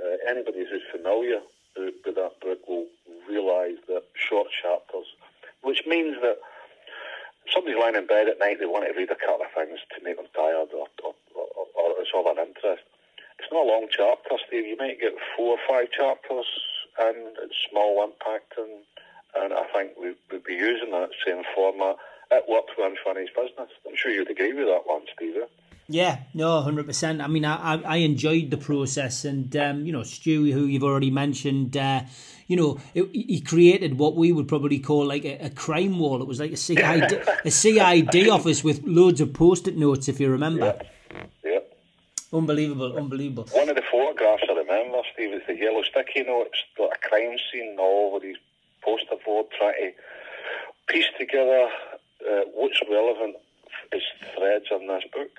Uh, 0.00 0.30
anybody 0.30 0.64
who's 0.64 0.86
familiar 0.90 1.40
with 1.76 2.14
that 2.14 2.40
book 2.40 2.60
will 2.66 2.86
realise 3.28 3.76
that 3.88 4.04
short 4.14 4.48
chapters, 4.62 5.06
which 5.60 5.84
means 5.86 6.16
that 6.22 6.38
somebody's 7.52 7.78
lying 7.78 7.96
in 7.96 8.06
bed 8.06 8.28
at 8.28 8.38
night, 8.38 8.58
they 8.58 8.66
want 8.66 8.86
to 8.86 8.98
read 8.98 9.10
a 9.10 9.16
couple 9.16 9.44
of 9.46 9.52
things 9.54 9.78
to 9.94 10.04
make 10.04 10.16
them 10.16 10.30
tired 10.34 10.68
or, 10.74 10.86
or, 11.04 11.14
or, 11.34 11.66
or 11.74 11.88
it's 12.00 12.10
of 12.14 12.26
an 12.26 12.38
interest. 12.38 12.84
It's 13.38 13.52
not 13.52 13.64
a 13.64 13.70
long 13.70 13.86
chapter, 13.90 14.36
Steve. 14.46 14.66
You 14.66 14.76
might 14.76 15.00
get 15.00 15.14
four 15.36 15.56
or 15.56 15.62
five 15.68 15.90
chapters 15.90 16.46
and 16.98 17.38
it's 17.42 17.54
small 17.70 18.02
impact 18.02 18.54
and, 18.58 18.82
and 19.38 19.52
I 19.54 19.64
think 19.72 19.92
we 20.00 20.14
would 20.30 20.44
be 20.44 20.54
using 20.54 20.90
that 20.90 21.10
same 21.24 21.42
format 21.54 21.96
it 22.30 22.44
worked 22.48 22.70
for 22.76 22.86
Unfinished 22.86 23.34
Business. 23.34 23.70
I'm 23.86 23.96
sure 23.96 24.12
you'd 24.12 24.30
agree 24.30 24.52
with 24.52 24.66
that 24.66 24.86
one, 24.86 25.02
Steve. 25.14 25.36
Yeah, 25.90 26.18
no, 26.34 26.60
hundred 26.60 26.84
percent. 26.84 27.22
I 27.22 27.28
mean, 27.28 27.46
I, 27.46 27.80
I 27.82 27.96
enjoyed 27.96 28.50
the 28.50 28.58
process, 28.58 29.24
and 29.24 29.56
um, 29.56 29.86
you 29.86 29.92
know, 29.92 30.00
Stewie, 30.00 30.52
who 30.52 30.66
you've 30.66 30.84
already 30.84 31.10
mentioned, 31.10 31.78
uh, 31.78 32.02
you 32.46 32.56
know, 32.56 32.78
it, 32.92 33.08
he 33.10 33.40
created 33.40 33.98
what 33.98 34.14
we 34.14 34.30
would 34.30 34.48
probably 34.48 34.80
call 34.80 35.06
like 35.06 35.24
a, 35.24 35.46
a 35.46 35.50
crime 35.50 35.98
wall. 35.98 36.20
It 36.20 36.28
was 36.28 36.40
like 36.40 36.52
a 36.52 36.58
CID, 36.58 37.26
a 37.44 37.50
CID 37.50 38.28
office 38.28 38.62
with 38.62 38.82
loads 38.84 39.22
of 39.22 39.32
post-it 39.32 39.78
notes, 39.78 40.08
if 40.08 40.20
you 40.20 40.28
remember. 40.28 40.76
Yeah. 41.10 41.24
yeah. 41.42 41.58
Unbelievable, 42.34 42.94
unbelievable. 42.98 43.48
One 43.52 43.70
of 43.70 43.76
the 43.76 43.82
photographs 43.90 44.42
I 44.46 44.52
remember, 44.52 45.00
Steve, 45.14 45.32
is 45.32 45.42
the 45.46 45.56
yellow 45.56 45.82
sticky 45.84 46.24
notes, 46.24 46.64
like 46.78 46.98
a 47.02 47.08
crime 47.08 47.38
scene 47.50 47.76
all 47.78 48.10
over 48.10 48.20
these 48.20 48.36
poster 48.82 49.16
board, 49.24 49.46
trying 49.56 49.72
to 49.72 50.92
piece 50.92 51.06
together 51.18 51.70
uh, 52.28 52.40
what's 52.52 52.78
relevant 52.90 53.36
is 53.92 54.02
threads 54.36 54.66
in 54.70 54.86
this 54.86 55.04
book. 55.14 55.30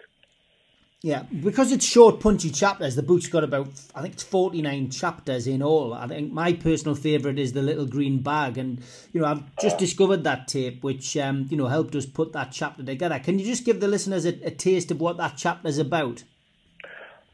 Yeah, 1.02 1.24
because 1.24 1.72
it's 1.72 1.86
short, 1.86 2.20
punchy 2.20 2.50
chapters. 2.50 2.96
The 2.96 3.04
book's 3.04 3.28
got 3.28 3.46
about, 3.46 3.70
I 3.96 4.02
think 4.02 4.16
it's 4.16 4.24
forty 4.24 4.62
nine 4.62 4.90
chapters 4.90 5.48
in 5.48 5.64
all. 5.64 5.94
I 5.94 6.08
think 6.08 6.34
my 6.34 6.52
personal 6.52 6.94
favourite 6.94 7.40
is 7.40 7.54
the 7.54 7.62
little 7.62 7.86
green 7.86 8.22
bag, 8.22 8.58
and 8.58 8.84
you 9.14 9.22
know 9.22 9.28
I've 9.28 9.56
just 9.62 9.78
discovered 9.78 10.26
that 10.26 10.50
tape, 10.50 10.84
which 10.84 11.16
um, 11.16 11.48
you 11.50 11.56
know 11.56 11.68
helped 11.68 11.96
us 11.96 12.06
put 12.06 12.34
that 12.34 12.52
chapter 12.52 12.84
together. 12.84 13.18
Can 13.18 13.40
you 13.40 13.46
just 13.46 13.64
give 13.64 13.80
the 13.80 13.88
listeners 13.88 14.26
a, 14.26 14.38
a 14.44 14.52
taste 14.52 14.92
of 14.92 15.00
what 15.00 15.16
that 15.16 15.38
chapter 15.38 15.70
is 15.70 15.78
about? 15.78 16.26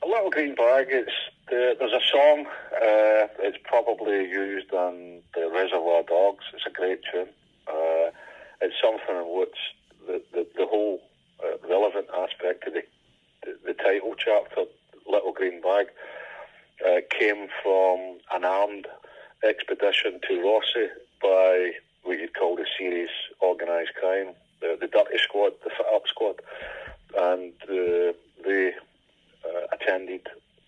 A 0.04 0.08
little 0.08 0.30
green 0.30 0.54
bag. 0.54 0.86
It's 0.90 1.10
the, 1.50 1.76
there's 1.80 1.92
a 1.92 2.06
song. 2.12 2.46
Uh, 2.72 3.28
it's 3.40 3.58
probably 3.64 4.30
used 4.30 4.72
on 4.74 5.22
the 5.34 5.50
Reservoir 5.52 6.04
Dogs. 6.04 6.44
It's 6.54 6.68
a 6.68 6.70
great 6.70 7.02
tune. 7.12 7.30
Uh, 7.68 8.12
it's 8.62 8.76
something 8.80 9.16
in 9.16 9.40
which 9.40 9.58
the, 10.06 10.22
the, 10.34 10.48
the 10.56 10.68
whole 10.68 11.02
uh, 11.44 11.58
relevant 11.68 12.06
aspect 12.16 12.68
of 12.68 12.74
the, 12.74 12.84
the, 13.66 13.74
title 13.74 14.16
chapter, 14.18 14.66
Little 15.08 15.32
Green 15.32 15.62
Bag, 15.62 15.88
uh, 16.86 17.02
came 17.10 17.48
from 17.64 18.20
an 18.34 18.44
armed 18.44 18.88
expedition 19.44 20.20
to 20.28 20.34
Rothesay 20.34 20.88
by 21.22 21.72
what 22.04 22.20
you'd 22.20 22.36
call 22.36 22.56
the 22.56 22.66
serious 22.78 23.12
organised 23.42 23.94
crime, 23.96 24.34
the, 24.62 24.78
the 24.80 24.88
Dirty 24.88 25.18
Squad, 25.18 25.54
the 25.64 25.70
Fit 25.70 25.86
Up 25.94 26.08
Squad, 26.08 26.42
and 27.18 27.54
uh, 27.64 28.14
they 28.44 28.74
uh, 29.46 29.68
attended 29.74 30.28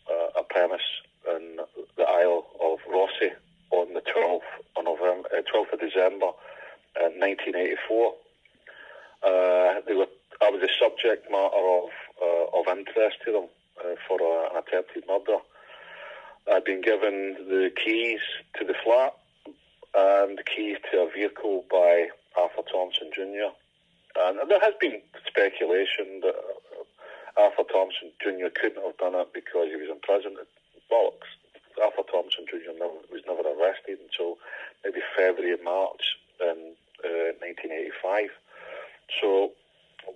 uh, 0.10 0.40
a 0.40 0.44
premise 0.44 0.82
in 1.30 1.58
the 1.98 2.04
Isle 2.04 2.46
of 2.62 2.80
Rothesay 2.90 3.34
on 3.72 3.94
the 3.94 4.02
12th 4.02 4.42
of, 4.78 4.84
November, 4.84 5.30
12th 5.34 5.72
uh, 5.72 5.74
of 5.74 5.80
December 5.80 6.32
in 7.00 7.20
1984. 7.20 8.14
Uh, 9.24 9.82
they 9.88 9.94
were, 9.94 10.08
I 10.42 10.50
was 10.50 10.62
the 10.62 10.70
subject 10.80 11.30
matter 11.30 11.58
of 11.58 11.90
to 13.26 13.32
them 13.32 13.48
uh, 13.80 13.96
for 14.08 14.20
a, 14.22 14.50
an 14.52 14.64
attempted 14.66 15.04
murder. 15.08 15.40
I'd 16.52 16.64
been 16.64 16.82
given 16.82 17.36
the 17.48 17.70
keys 17.76 18.22
to 18.58 18.66
the 18.66 18.74
flat 18.84 19.14
and 19.96 20.38
the 20.38 20.44
keys 20.44 20.78
to 20.92 21.02
a 21.02 21.10
vehicle 21.12 21.66
by 21.70 22.08
Arthur 22.38 22.64
Thompson 22.72 23.12
Jr. 23.14 23.52
And 24.18 24.50
there 24.50 24.62
has 24.62 24.74
been 24.80 25.02
speculation 25.28 26.22
that 26.22 26.36
Arthur 27.38 27.64
Thompson 27.72 28.12
Jr. 28.22 28.50
couldn't 28.54 28.84
have 28.84 28.98
done 28.98 29.16
it 29.16 29.30
because 29.34 29.70
he 29.70 29.76
was 29.76 29.90
in 29.90 30.00
prison. 30.02 30.36
Bollocks. 30.92 31.30
Arthur 31.84 32.10
Thompson 32.10 32.46
Jr. 32.50 32.74
Never, 32.74 32.98
was 33.12 33.22
never 33.28 33.46
arrested 33.46 34.00
until 34.02 34.38
maybe 34.84 35.00
February, 35.16 35.58
March 35.64 36.18
in 36.42 36.74
1985. 37.04 38.26
Uh, 38.26 38.28
so, 39.22 39.52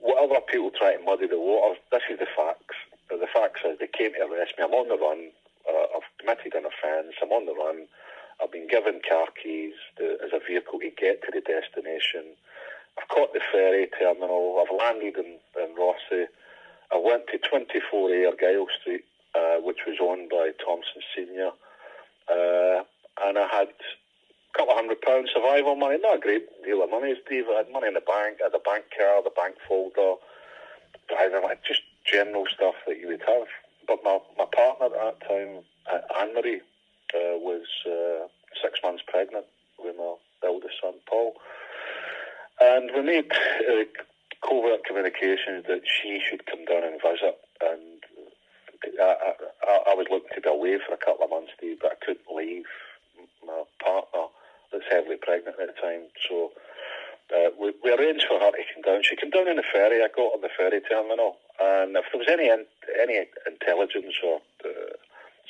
whatever 0.02 0.42
people 0.42 0.72
try 0.72 0.96
to 0.96 1.04
muddy 1.04 1.28
the 1.28 1.40
water, 1.40 1.78
this 1.92 2.02
is 2.10 2.18
the 2.18 2.26
facts. 2.26 2.76
The 3.10 3.28
facts 3.28 3.62
is 3.68 3.78
they 3.78 3.92
came 3.92 4.14
to 4.14 4.26
arrest 4.26 4.58
me. 4.58 4.64
I'm 4.64 4.74
on 4.74 4.88
the 4.88 4.98
run. 4.98 5.30
Uh, 5.68 6.00
I've 6.00 6.10
committed 6.18 6.56
an 6.56 6.66
offence. 6.66 7.14
I'm 7.22 7.32
on 7.32 7.46
the 7.46 7.54
run. 7.54 7.86
I've 8.42 8.52
been 8.52 8.68
given 8.68 9.02
car 9.08 9.28
keys 9.38 9.78
to, 9.98 10.18
as 10.26 10.34
a 10.34 10.42
vehicle 10.42 10.80
to 10.80 10.90
get 10.90 11.22
to 11.24 11.30
the 11.30 11.42
destination. 11.46 12.34
I've 12.98 13.08
caught 13.08 13.34
the 13.34 13.41
ferry 13.52 13.88
terminal. 14.00 14.64
I've 14.64 14.76
landed 14.76 15.18
in, 15.18 15.38
in 15.62 15.76
Rothesay. 15.76 16.26
I 16.92 16.98
went 16.98 17.24
to 17.28 17.40
24A 17.40 18.30
Argyle 18.30 18.68
Street, 18.82 19.04
uh, 19.36 19.58
which 19.62 19.80
was 19.88 19.98
owned 20.02 20.30
by 20.30 20.52
Thompson 20.64 21.02
Senior, 21.16 21.52
uh, 22.28 22.84
and 23.24 23.38
I 23.38 23.48
had 23.52 23.70
a 23.70 24.58
couple 24.58 24.74
of 24.74 24.78
hundred 24.78 25.02
pounds 25.02 25.30
survival 25.34 25.76
money, 25.76 25.98
not 26.02 26.18
a 26.18 26.20
great 26.20 26.48
deal 26.64 26.84
of 26.84 26.90
money, 26.90 27.14
Steve. 27.26 27.46
I 27.50 27.58
had 27.58 27.72
money 27.72 27.88
in 27.88 27.94
the 27.94 28.02
bank, 28.02 28.38
I 28.42 28.52
had 28.52 28.56
a 28.56 28.60
bank 28.60 28.86
card, 28.98 29.26
a 29.26 29.30
bank 29.30 29.56
folder, 29.68 30.20
driving, 31.08 31.44
like 31.44 31.64
just 31.64 31.82
general 32.06 32.46
stuff 32.54 32.76
that 32.88 33.00
you 33.00 33.08
would 33.08 33.24
have. 33.28 33.48
But 33.88 34.00
my, 34.04 34.20
my 34.38 34.46
partner 34.46 34.88
at 34.88 34.94
that 35.20 35.28
time, 35.28 35.64
uh, 35.92 36.00
Anne 36.20 36.34
Marie, 36.34 36.62
uh, 37.14 37.38
was 37.40 37.68
uh, 37.86 38.28
six 38.62 38.80
months 38.84 39.04
pregnant 39.08 39.46
with 39.80 39.96
my 39.98 40.16
eldest 40.44 40.76
son, 40.82 40.94
Paul. 41.10 41.36
And 42.62 42.92
we 42.96 43.02
made 43.02 43.32
uh, 43.32 43.86
covert 44.48 44.86
communications 44.86 45.66
that 45.68 45.82
she 45.86 46.22
should 46.22 46.46
come 46.46 46.64
down 46.66 46.84
and 46.84 47.02
visit. 47.02 47.38
And 47.60 48.02
I, 49.02 49.34
I, 49.68 49.92
I 49.92 49.94
was 49.96 50.08
looking 50.12 50.30
to 50.36 50.42
be 50.42 50.50
away 50.50 50.78
for 50.78 50.94
a 50.94 50.98
couple 50.98 51.26
of 51.26 51.32
months, 51.32 51.54
Steve, 51.58 51.78
but 51.82 51.94
I 51.94 52.06
couldn't 52.06 52.30
leave 52.30 52.66
my 53.46 53.64
partner 53.84 54.30
that's 54.72 54.86
heavily 54.90 55.18
pregnant 55.18 55.58
at 55.60 55.74
the 55.74 55.82
time. 55.82 56.08
So 56.30 56.52
uh, 57.34 57.50
we, 57.60 57.74
we, 57.84 57.92
arranged 57.94 58.26
for 58.28 58.40
her 58.40 58.52
to 58.52 58.64
come 58.74 58.84
down. 58.86 59.04
She 59.04 59.16
came 59.16 59.30
down 59.30 59.48
in 59.48 59.58
the 59.58 59.68
ferry. 59.74 60.04
I 60.04 60.08
got 60.14 60.36
on 60.36 60.42
the 60.42 60.54
ferry 60.56 60.82
terminal, 60.82 61.38
and 61.60 61.96
if 61.96 62.06
there 62.12 62.20
was 62.20 62.28
any 62.30 62.50
any 62.50 63.26
intelligence 63.48 64.16
or 64.24 64.42
uh, 64.66 64.94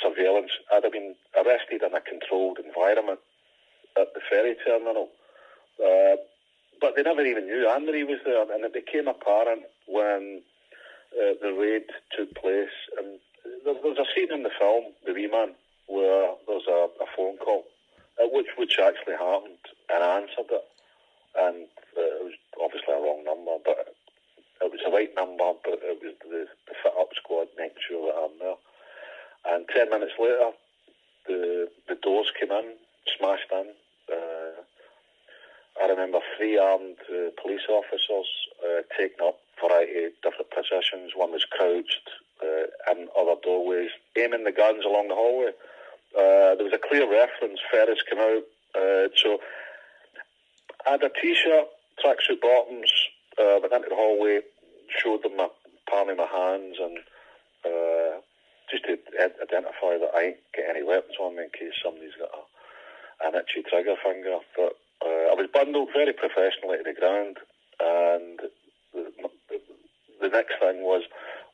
surveillance, 0.01 0.51
I'd 0.71 0.83
have 0.83 0.93
been 0.93 1.15
arrested 1.35 1.83
in 1.83 1.93
a 1.93 2.01
controlled 2.01 2.59
environment 2.59 3.19
at 3.99 4.13
the 4.13 4.21
ferry 4.29 4.55
terminal. 4.65 5.09
Uh, 5.81 6.17
but 6.81 6.95
they 6.95 7.03
never 7.03 7.23
even 7.23 7.45
knew 7.45 7.69
Anne-Marie 7.69 8.03
was 8.03 8.19
there, 8.25 8.41
and 8.41 8.65
it 8.65 8.73
became 8.73 9.07
apparent 9.07 9.63
when 9.87 10.41
uh, 11.15 11.33
the 11.41 11.53
raid 11.53 11.83
took 12.17 12.33
place. 12.35 12.75
And 12.97 13.19
there, 13.63 13.75
there's 13.81 13.99
a 13.99 14.09
scene 14.13 14.33
in 14.33 14.43
the 14.43 14.51
film, 14.59 14.85
The 15.05 15.13
Wee 15.13 15.27
Man, 15.27 15.53
where 15.87 16.33
there's 16.47 16.67
a, 16.67 16.89
a 16.99 17.07
phone 17.15 17.37
call, 17.37 17.63
uh, 18.21 18.27
which 18.31 18.47
which 18.57 18.79
actually 18.79 19.13
happened, 19.13 19.61
and 19.93 20.03
I 20.03 20.19
answered 20.21 20.49
it, 20.51 20.65
and 21.37 21.67
uh, 21.97 22.01
it 22.01 22.23
was 22.23 22.37
obviously 22.61 22.93
a 22.93 22.99
wrong 22.99 23.23
number, 23.23 23.57
but 23.63 23.95
it 24.63 24.71
was 24.71 24.81
the 24.85 24.91
right 24.91 25.13
number, 25.15 25.53
but 25.63 25.79
it 25.81 25.99
was 26.01 26.13
the, 26.23 26.47
the 26.67 26.75
fit-up 26.83 27.09
squad 27.15 27.47
making 27.57 27.81
sure 27.87 28.07
that 28.07 28.19
I'm 28.19 28.37
there. 28.39 28.59
And 29.43 29.65
ten 29.69 29.89
minutes 29.89 30.13
later, 30.19 30.51
the 31.27 31.69
the 31.87 31.95
doors 31.95 32.31
came 32.39 32.51
in, 32.51 32.73
smashed 33.17 33.51
in. 33.51 33.67
Remember 36.01 36.25
three 36.35 36.57
armed 36.57 36.97
uh, 37.13 37.29
police 37.39 37.61
officers 37.69 38.25
uh, 38.65 38.81
taking 38.97 39.21
up 39.21 39.37
variety 39.61 40.05
of 40.05 40.13
different 40.23 40.49
positions. 40.49 41.11
One 41.15 41.31
was 41.31 41.45
crouched 41.45 42.09
uh, 42.41 42.91
in 42.91 43.07
other 43.15 43.35
doorways, 43.43 43.91
aiming 44.17 44.43
the 44.43 44.51
guns 44.51 44.83
along 44.83 45.09
the 45.09 45.13
hallway. 45.13 45.53
Uh, 46.17 46.57
there 46.57 46.65
was 46.65 46.73
a 46.73 46.81
clear 46.81 47.05
reference. 47.05 47.59
Ferris 47.69 48.01
came 48.09 48.17
out, 48.17 48.41
uh, 48.73 49.13
so 49.15 49.37
I 50.87 50.97
had 50.97 51.03
a 51.03 51.09
t-shirt, 51.21 51.69
tracksuit 52.03 52.41
bottoms, 52.41 52.89
uh, 53.37 53.61
went 53.61 53.71
into 53.71 53.89
the 53.89 53.95
hallway, 53.95 54.41
showed 54.89 55.21
them 55.21 55.37
my 55.37 55.49
palm 55.87 56.09
in 56.09 56.17
my 56.17 56.25
hands, 56.25 56.77
and 56.81 56.97
uh, 57.61 58.17
just 58.71 58.85
to 58.85 58.97
identify 59.21 60.01
that 60.01 60.17
I 60.17 60.33
ain't 60.33 60.37
get 60.55 60.65
any 60.67 60.81
weapons 60.81 61.21
on 61.21 61.35
me 61.35 61.43
in 61.43 61.49
case 61.53 61.77
somebody's 61.77 62.17
got 62.17 62.33
a, 62.33 62.41
an 63.27 63.35
itchy 63.37 63.61
trigger 63.69 64.01
finger. 64.03 64.39
But 64.57 64.70
I 65.31 65.33
was 65.33 65.47
bundled 65.53 65.89
very 65.95 66.11
professionally 66.11 66.77
to 66.77 66.83
the 66.83 66.99
ground, 66.99 67.39
and 67.79 68.35
the, 68.91 69.31
the, 70.19 70.27
next 70.27 70.59
thing 70.59 70.83
was 70.83 71.03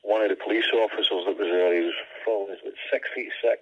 one 0.02 0.24
of 0.26 0.30
the 0.30 0.36
police 0.36 0.66
officers 0.74 1.30
that 1.30 1.38
was 1.38 1.46
there. 1.46 1.78
He 1.78 1.86
was 1.86 1.94
probably 2.24 2.58
about 2.58 2.74
six 2.90 3.08
feet 3.14 3.30
six, 3.38 3.62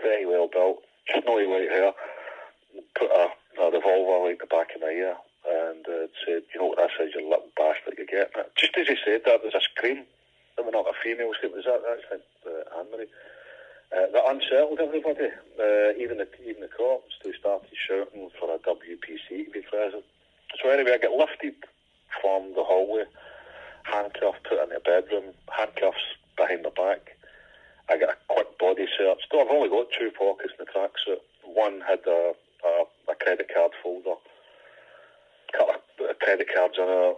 very 0.00 0.24
well 0.24 0.48
built, 0.48 0.80
snowy 1.12 1.46
white 1.46 1.68
hair. 1.68 1.92
Put 2.96 3.12
a, 3.12 3.28
a 3.60 3.70
revolver 3.70 4.24
right 4.24 4.40
the 4.40 4.48
back 4.48 4.72
of 4.74 4.80
my 4.80 4.88
ear 4.88 5.16
and 5.44 5.84
uh, 5.84 6.08
said, 6.24 6.48
"You 6.54 6.60
know 6.60 6.72
what 6.72 6.80
this 6.80 7.08
is, 7.08 7.14
you 7.14 7.28
little 7.28 7.52
bastard, 7.52 8.00
you 8.00 8.06
get. 8.06 8.32
Just 8.56 8.72
as 8.78 8.88
he 8.88 8.96
said 9.04 9.22
that, 9.26 9.42
there's 9.42 9.54
a 9.54 9.60
scream. 9.60 10.08
There 10.56 10.64
were 10.64 10.72
not 10.72 10.88
a 10.88 10.96
female 11.04 11.36
scream. 11.36 11.52
Was 11.52 11.68
that 11.68 11.84
like 11.84 12.24
uh, 12.48 12.80
Anne-Marie? 12.80 13.12
Uh, 13.92 14.08
that 14.10 14.24
unsettled 14.26 14.80
everybody, 14.80 15.28
uh, 15.60 15.92
even 16.00 16.16
the 16.16 16.26
even 16.48 16.62
the 16.62 16.68
cops. 16.68 17.12
They 17.22 17.32
started 17.38 17.68
shouting 17.76 18.30
for 18.40 18.48
a 18.48 18.58
WPC 18.58 19.44
to 19.44 19.50
be 19.52 19.60
present. 19.60 20.04
So 20.62 20.70
anyway, 20.70 20.94
I 20.94 20.98
get 20.98 21.12
lifted 21.12 21.54
from 22.20 22.54
the 22.56 22.64
hallway, 22.64 23.04
handcuffed, 23.84 24.44
put 24.48 24.64
in 24.64 24.74
a 24.74 24.80
bedroom, 24.80 25.34
handcuffs 25.50 26.16
behind 26.36 26.62
my 26.62 26.70
back. 26.70 27.16
I 27.90 27.98
get 27.98 28.08
a 28.08 28.16
quick 28.28 28.58
body 28.58 28.86
search. 28.96 29.20
So 29.30 29.40
I've 29.40 29.50
only 29.50 29.68
got 29.68 29.92
two 29.92 30.10
pockets 30.16 30.54
in 30.58 30.64
the 30.64 30.72
tracksuit. 30.72 31.20
One 31.44 31.82
had 31.86 32.00
a, 32.06 32.32
a, 32.64 33.12
a 33.12 33.14
credit 33.14 33.50
card 33.52 33.72
folder, 33.82 34.16
couple 35.52 36.08
of 36.08 36.18
credit 36.20 36.48
cards 36.48 36.78
on 36.78 36.88
a 36.88 37.12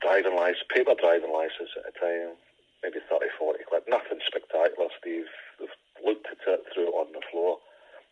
driving 0.00 0.36
license, 0.36 0.62
paper 0.72 0.94
driving 0.94 1.32
license 1.32 1.74
at 1.74 1.90
a 1.90 1.94
time, 1.98 2.36
maybe 2.82 3.02
30, 3.10 3.26
40 3.38 3.64
quid. 3.66 3.82
Nothing 3.88 4.20
spectacular, 4.26 4.88
Steve. 5.00 5.26
Looked 6.10 6.26
at 6.26 6.42
it, 6.48 6.66
it 6.74 6.90
on 6.90 7.12
the 7.12 7.22
floor, 7.30 7.58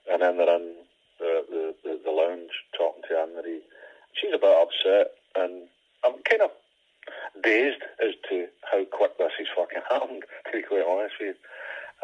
and 0.08 0.22
then 0.22 0.36
they're 0.38 0.54
in 0.54 0.74
the, 1.18 1.42
the, 1.50 1.74
the, 1.82 2.00
the 2.04 2.10
lounge 2.14 2.54
talking 2.78 3.02
to 3.08 3.18
Anne-Marie. 3.18 3.58
She's 4.14 4.30
a 4.32 4.38
bit 4.38 4.54
upset, 4.54 5.18
and 5.34 5.66
I'm 6.06 6.22
kind 6.22 6.42
of 6.42 6.50
dazed 7.42 7.82
as 7.98 8.14
to 8.30 8.46
how 8.70 8.84
quick 8.84 9.18
this 9.18 9.32
has 9.38 9.48
fucking 9.56 9.82
happened, 9.90 10.22
to 10.46 10.52
be 10.52 10.62
quite 10.62 10.86
honest 10.86 11.14
with 11.18 11.34
you. 11.34 11.42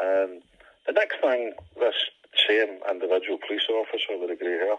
And 0.03 0.41
the 0.85 0.91
next 0.91 1.21
thing, 1.21 1.53
this 1.79 1.95
same 2.47 2.83
individual 2.91 3.39
police 3.39 3.63
officer 3.71 4.19
with 4.19 4.29
the 4.29 4.35
grey 4.35 4.59
hair 4.59 4.75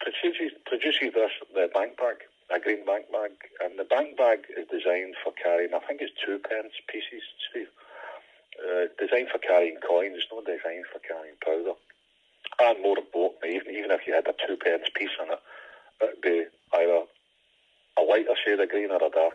produces, 0.00 0.56
produces 0.64 1.12
this 1.12 1.32
the 1.52 1.68
bank 1.74 1.98
bag, 1.98 2.24
a 2.48 2.58
green 2.58 2.84
bank 2.86 3.12
bag, 3.12 3.32
and 3.60 3.78
the 3.78 3.84
bank 3.84 4.16
bag 4.16 4.48
is 4.56 4.64
designed 4.72 5.16
for 5.22 5.36
carrying, 5.36 5.74
I 5.74 5.84
think 5.84 6.00
it's 6.00 6.16
two 6.16 6.40
pence 6.40 6.72
pieces, 6.88 7.22
Steve. 7.50 7.68
Uh, 8.60 8.92
designed 8.98 9.28
for 9.30 9.38
carrying 9.38 9.76
coins, 9.80 10.16
it's 10.18 10.28
not 10.30 10.44
designed 10.44 10.84
for 10.92 11.00
carrying 11.00 11.36
powder. 11.40 11.76
And 12.60 12.82
more 12.82 12.98
importantly, 12.98 13.56
even, 13.56 13.72
even 13.72 13.90
if 13.90 14.06
you 14.06 14.12
had 14.12 14.26
a 14.28 14.34
two 14.36 14.56
pence 14.56 14.84
piece 14.94 15.16
in 15.22 15.32
it, 15.32 15.40
it'd 16.02 16.20
be 16.20 16.44
either 16.74 17.04
a 17.96 18.02
lighter 18.02 18.36
shade 18.44 18.60
of 18.60 18.68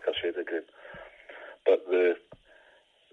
or 0.06 0.12
a 0.12 0.16
shade 0.16 0.38
of 0.38 0.46
green. 0.46 0.66
But 1.64 1.86
the 1.86 2.16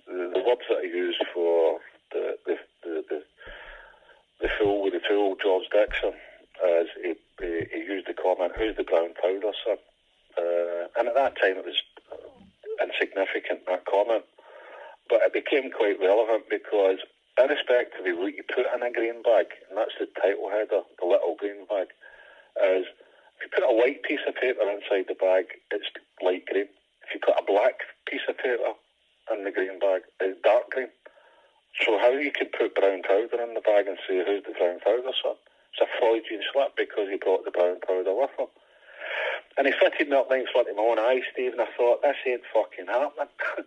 the, 0.08 0.32
the 0.36 0.43
words 0.43 0.67
that 0.69 0.84
I 0.84 0.88
use 0.88 1.17
for 1.34 1.80
the 2.12 2.38
the, 2.46 2.56
the, 2.84 3.04
the, 3.10 3.24
the 4.41 4.50
fool 4.60 4.84
with 4.84 4.93
the 4.93 5.02
tool, 5.08 5.36
George 5.41 5.67
Dixon, 5.72 6.13
as 6.62 6.88
he, 7.02 7.15
he, 7.39 7.65
he, 7.72 7.80
used 7.80 8.08
the 8.08 8.13
comment, 8.13 8.54
who's 8.58 8.76
the 8.76 8.84
brown 8.84 9.13
powder, 9.15 9.56
son? 9.63 9.78
Uh, 10.38 10.88
and 10.98 11.08
at 11.08 11.15
that 11.15 11.39
time 11.39 11.58
it 11.58 11.65
was 11.65 11.80
insignificant, 12.82 13.65
that 13.67 13.86
comment. 13.86 14.24
But 15.10 15.22
it 15.24 15.34
became 15.34 15.72
quite 15.72 16.00
relevant 16.00 16.50
because 16.50 17.00
irrespective 17.38 18.06
of 18.06 18.17
what 18.17 18.36
you 18.36 18.43
put 18.43 18.67
in 18.69 18.84
a 18.84 18.91
green 18.91 19.22
bag, 19.24 19.48
and 19.69 19.78
that's 19.78 19.98
the 20.00 20.08
title 20.19 20.50
header, 20.50 20.84
the 21.00 21.06
little 21.06 21.36
green 21.38 21.65
bag, 21.67 21.88
is 22.62 22.86
if 23.38 23.46
you 23.46 23.50
put 23.54 23.67
a 23.67 23.76
white 23.76 24.04
piece 24.04 24.24
of 24.28 24.36
paper 24.36 24.63
inside 24.69 25.06
the 25.08 25.17
bag, 25.17 25.46
it's 25.72 25.89
light 26.22 26.46
green. 26.46 26.69
If 27.04 27.13
you 27.13 27.19
put 27.19 27.39
a 27.39 27.46
black 27.46 27.82
piece 28.08 28.24
of 28.30 28.38
paper 28.38 28.74
in 29.32 29.43
the 29.43 29.52
green 29.52 29.80
bag, 29.80 30.04
it's 30.19 30.39
dark 30.43 30.69
green. 30.72 30.89
So 31.82 31.98
how 31.98 32.12
you 32.12 32.32
could 32.32 32.52
put 32.54 32.76
brown 32.76 33.02
powder 33.02 33.41
in 33.41 33.54
the 33.54 33.65
bag 33.65 33.88
and 33.88 33.98
say, 34.08 34.22
who's 34.22 34.46
the 34.46 34.54
brown 34.54 34.80
powder, 34.80 35.13
son? 35.22 35.36
It's 35.74 35.82
a 35.82 35.89
Freudian 36.00 36.41
slip 36.54 36.78
because 36.78 37.10
he 37.10 37.17
brought 37.17 37.46
the 37.46 37.52
brown 37.52 37.82
powder 37.82 38.13
with 38.13 38.30
him. 38.38 38.48
And 39.58 39.67
he 39.67 39.74
fitted 39.74 40.10
me 40.10 40.17
up 40.17 40.30
nice 40.30 40.50
in 40.54 40.76
my 40.76 40.82
own 40.82 41.00
eyes, 41.00 41.26
Steve, 41.34 41.54
and 41.54 41.62
I 41.62 41.69
thought, 41.78 42.02
this 42.02 42.17
ain't 42.26 42.46
fucking 42.54 42.88
happening. 42.88 43.34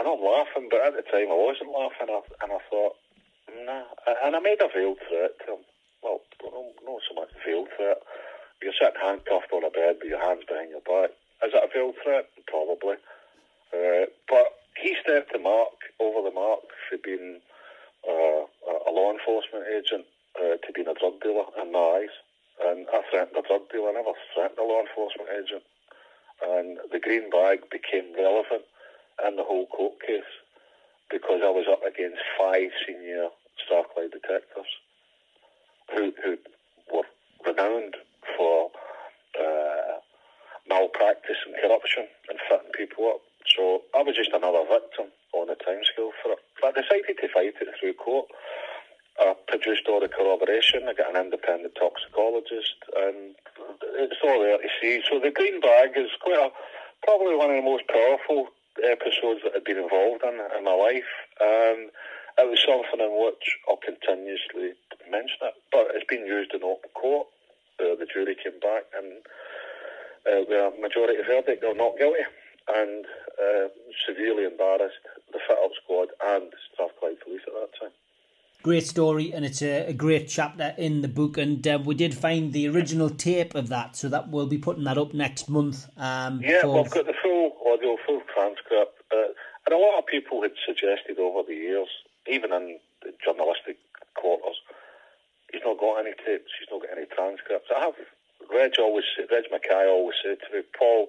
Know 0.00 0.16
I'm 0.16 0.24
laughing, 0.24 0.68
but 0.70 0.80
at 0.80 0.96
the 0.96 1.02
time 1.02 1.28
I 1.28 1.36
wasn't 1.36 1.76
laughing, 1.76 2.08
and 2.08 2.52
I 2.52 2.58
thought, 2.70 2.96
nah. 3.66 3.84
And 4.24 4.34
I 4.34 4.40
made 4.40 4.62
a 4.62 4.68
veiled 4.72 4.98
threat 5.06 5.36
to 5.44 5.60
him. 5.60 5.62
Well, 6.02 6.20
not 6.40 7.04
so 7.04 7.14
much 7.14 7.28
veiled 7.44 7.68
threat. 7.76 8.00
You're 8.62 8.76
sitting 8.76 9.00
handcuffed 9.00 9.52
on 9.52 9.64
a 9.64 9.70
bed 9.70 9.96
with 10.02 10.10
your 10.10 10.20
hands 10.20 10.44
behind 10.46 10.70
your 10.70 10.84
back. 10.84 11.10
Is 11.44 11.52
that 11.52 11.64
a 11.64 11.70
real 11.74 11.94
threat? 12.02 12.28
Probably. 12.46 12.96
Uh, 13.72 14.06
but 14.28 14.60
he 14.76 14.96
stepped 15.00 15.32
the 15.32 15.38
mark, 15.38 15.72
over 15.98 16.28
the 16.28 16.34
mark, 16.34 16.60
for 16.88 16.98
being 16.98 17.40
uh, 18.06 18.44
a 18.86 18.90
law 18.92 19.12
enforcement 19.12 19.64
agent 19.68 20.04
uh, 20.36 20.56
to 20.60 20.72
being 20.74 20.88
a 20.88 20.94
drug 20.94 21.20
dealer 21.22 21.44
in 21.62 21.72
my 21.72 22.04
eyes. 22.04 22.14
And 22.62 22.86
I 22.92 23.00
threatened 23.10 23.36
a 23.36 23.46
drug 23.46 23.70
dealer, 23.72 23.90
I 23.90 23.92
never 23.92 24.12
threatened 24.34 24.58
a 24.58 24.64
law 24.64 24.80
enforcement 24.80 25.30
agent. 25.32 25.64
And 26.42 26.78
the 26.92 27.00
green 27.00 27.30
bag 27.30 27.68
became 27.70 28.12
relevant 28.16 28.64
in 29.26 29.36
the 29.36 29.44
whole 29.44 29.66
court 29.66 30.00
case 30.00 30.32
because 31.10 31.40
I 31.44 31.50
was 31.50 31.66
up 31.70 31.84
against 31.84 32.20
five 32.38 32.70
senior 32.86 33.28
Strathclyde 33.64 34.12
detectives 34.12 34.72
who, 35.92 36.12
who 36.22 36.38
were 36.92 37.04
renowned 37.44 37.96
for 38.36 38.70
uh, 39.38 39.98
malpractice 40.68 41.36
and 41.46 41.54
corruption 41.70 42.10
and 42.28 42.38
fitting 42.50 42.74
people 42.74 43.06
up. 43.06 43.22
So 43.46 43.82
I 43.94 44.02
was 44.02 44.18
just 44.18 44.34
another 44.34 44.66
victim 44.66 45.14
on 45.32 45.46
the 45.46 45.54
timescale 45.54 46.10
for 46.18 46.34
it. 46.34 46.42
But 46.60 46.74
I 46.74 46.82
decided 46.82 47.14
to 47.14 47.28
fight 47.30 47.54
it 47.54 47.68
through 47.78 47.94
court. 47.94 48.26
I 49.18 49.34
produced 49.46 49.86
all 49.88 50.00
the 50.00 50.08
corroboration. 50.08 50.88
I 50.88 50.94
got 50.94 51.14
an 51.14 51.20
independent 51.20 51.74
toxicologist, 51.78 52.74
and 52.96 53.34
it's 54.00 54.18
all 54.24 54.40
there 54.40 54.58
to 54.58 54.70
see. 54.80 55.02
So 55.06 55.20
the 55.20 55.30
green 55.30 55.60
bag 55.60 55.94
is 55.94 56.10
quite 56.20 56.38
a, 56.38 56.50
probably 57.04 57.36
one 57.36 57.50
of 57.50 57.56
the 57.56 57.68
most 57.68 57.86
powerful 57.86 58.48
episodes 58.82 59.44
that 59.44 59.52
I've 59.54 59.64
been 59.64 59.78
involved 59.78 60.24
in 60.24 60.34
in 60.56 60.64
my 60.64 60.74
life, 60.74 61.12
and 61.40 61.90
it 62.38 62.48
was 62.48 62.64
something 62.64 63.02
in 63.02 63.12
which 63.12 63.44
I'll 63.68 63.82
continuously 63.82 64.72
mention 65.10 65.52
it. 65.52 65.54
But 65.70 65.92
it's 65.92 66.08
been 66.08 66.24
used 66.24 66.54
in 66.54 66.64
open 66.64 66.90
court. 66.94 67.28
Uh, 67.80 67.96
the 67.96 68.06
jury 68.08 68.36
came 68.36 68.60
back 68.60 68.84
and 68.92 69.09
uh, 70.26 70.40
with 70.48 70.50
a 70.50 70.72
majority 70.80 71.22
verdict, 71.26 71.62
they're 71.62 71.74
not 71.74 71.98
guilty, 71.98 72.20
and 72.74 73.06
uh, 73.40 73.68
severely 74.06 74.44
embarrassed 74.44 75.00
the 75.32 75.38
fit 75.46 75.58
up 75.62 75.70
squad 75.82 76.08
and 76.24 76.52
Strathclyde 76.72 77.20
Police 77.20 77.42
at 77.46 77.54
that 77.54 77.80
time. 77.80 77.90
Great 78.62 78.86
story, 78.86 79.32
and 79.32 79.44
it's 79.44 79.62
a, 79.62 79.86
a 79.86 79.92
great 79.94 80.28
chapter 80.28 80.74
in 80.76 81.00
the 81.00 81.08
book. 81.08 81.38
And 81.38 81.66
uh, 81.66 81.78
we 81.82 81.94
did 81.94 82.14
find 82.14 82.52
the 82.52 82.68
original 82.68 83.08
tape 83.08 83.54
of 83.54 83.68
that, 83.68 83.96
so 83.96 84.08
that 84.10 84.28
we'll 84.28 84.46
be 84.46 84.58
putting 84.58 84.84
that 84.84 84.98
up 84.98 85.14
next 85.14 85.48
month. 85.48 85.88
Um, 85.96 86.42
yeah, 86.42 86.60
for... 86.62 86.82
we've 86.82 86.92
got 86.92 87.06
the 87.06 87.14
full 87.22 87.56
audio, 87.66 87.96
full 88.06 88.20
transcript, 88.34 89.00
uh, 89.12 89.32
and 89.64 89.72
a 89.72 89.78
lot 89.78 89.98
of 89.98 90.06
people 90.06 90.42
had 90.42 90.52
suggested 90.66 91.18
over 91.18 91.40
the 91.46 91.54
years, 91.54 91.88
even 92.30 92.52
in 92.52 92.78
journalistic 93.24 93.78
quarters, 94.14 94.60
he's 95.52 95.62
not 95.64 95.78
got 95.78 96.00
any 96.00 96.12
tapes, 96.12 96.52
he's 96.60 96.68
not 96.70 96.82
got 96.82 96.96
any 96.96 97.06
transcripts. 97.06 97.68
I 97.74 97.80
have 97.80 97.94
Reg 98.54 98.72
always, 98.78 99.04
Reg 99.30 99.44
McKay 99.52 99.88
always 99.88 100.16
said 100.22 100.38
to 100.40 100.56
me, 100.56 100.62
Paul, 100.78 101.08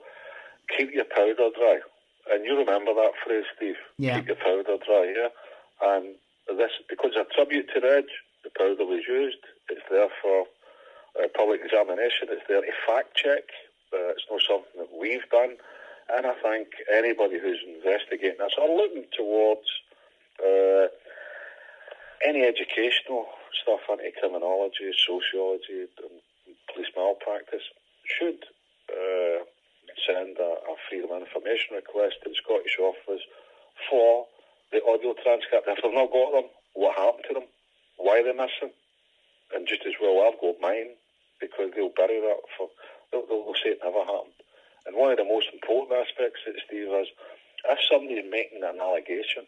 keep 0.77 0.93
your 0.93 1.05
powder 1.05 1.49
dry. 1.57 1.79
And 2.31 2.45
you 2.45 2.57
remember 2.57 2.93
that 2.93 3.13
phrase, 3.25 3.45
Steve? 3.55 3.75
Yeah. 3.97 4.19
Keep 4.19 4.27
your 4.27 4.35
powder 4.37 4.77
dry, 4.85 5.13
yeah? 5.15 5.29
And 5.81 6.15
this, 6.47 6.71
because 6.89 7.11
a 7.15 7.25
tribute 7.33 7.69
to 7.73 7.81
Reg, 7.81 8.05
the 8.43 8.51
powder 8.57 8.85
was 8.85 9.03
used. 9.07 9.41
It's 9.69 9.81
there 9.89 10.09
for 10.21 10.45
uh, 11.19 11.27
public 11.35 11.61
examination. 11.63 12.29
It's 12.29 12.45
there 12.47 12.61
to 12.61 12.71
fact 12.87 13.15
check. 13.15 13.43
Uh, 13.93 14.15
it's 14.15 14.25
not 14.29 14.41
something 14.47 14.77
that 14.77 14.89
we've 14.97 15.27
done. 15.31 15.57
And 16.15 16.25
I 16.25 16.33
think 16.43 16.67
anybody 16.91 17.39
who's 17.39 17.59
investigating 17.65 18.37
this 18.39 18.53
or 18.59 18.69
looking 18.69 19.05
towards 19.15 19.67
uh, 20.43 20.87
any 22.25 22.43
educational 22.43 23.25
stuff 23.61 23.81
into 23.89 24.11
criminology, 24.19 24.91
sociology, 24.95 25.87
police 26.81 26.93
malpractice 26.97 27.63
should 28.05 28.41
uh, 28.89 29.45
send 30.07 30.37
a, 30.37 30.51
a 30.65 30.75
freedom 30.89 31.11
of 31.11 31.21
information 31.21 31.77
request 31.77 32.17
to 32.23 32.29
the 32.29 32.35
Scottish 32.41 32.77
Office 32.81 33.21
for 33.89 34.25
the 34.71 34.81
audio 34.81 35.13
transcript. 35.21 35.67
If 35.67 35.77
they've 35.83 35.93
not 35.93 36.11
got 36.11 36.33
them, 36.33 36.49
what 36.73 36.97
happened 36.97 37.25
to 37.29 37.33
them? 37.37 37.47
Why 37.97 38.19
are 38.19 38.23
they're 38.23 38.33
missing? 38.33 38.73
And 39.53 39.67
just 39.67 39.85
as 39.85 39.93
well, 40.01 40.25
I've 40.25 40.41
got 40.41 40.57
mine 40.57 40.97
because 41.37 41.69
they'll 41.75 41.93
bury 41.93 42.17
that 42.17 42.41
for. 42.57 42.69
They'll, 43.11 43.27
they'll 43.29 43.61
say 43.61 43.77
it 43.77 43.83
never 43.83 44.01
happened. 44.01 44.41
And 44.87 44.97
one 44.97 45.13
of 45.13 45.21
the 45.21 45.27
most 45.27 45.53
important 45.53 45.93
aspects, 45.93 46.41
Steve, 46.65 46.89
is 46.89 47.13
if 47.69 47.79
somebody's 47.85 48.25
making 48.25 48.65
an 48.65 48.81
allegation 48.81 49.45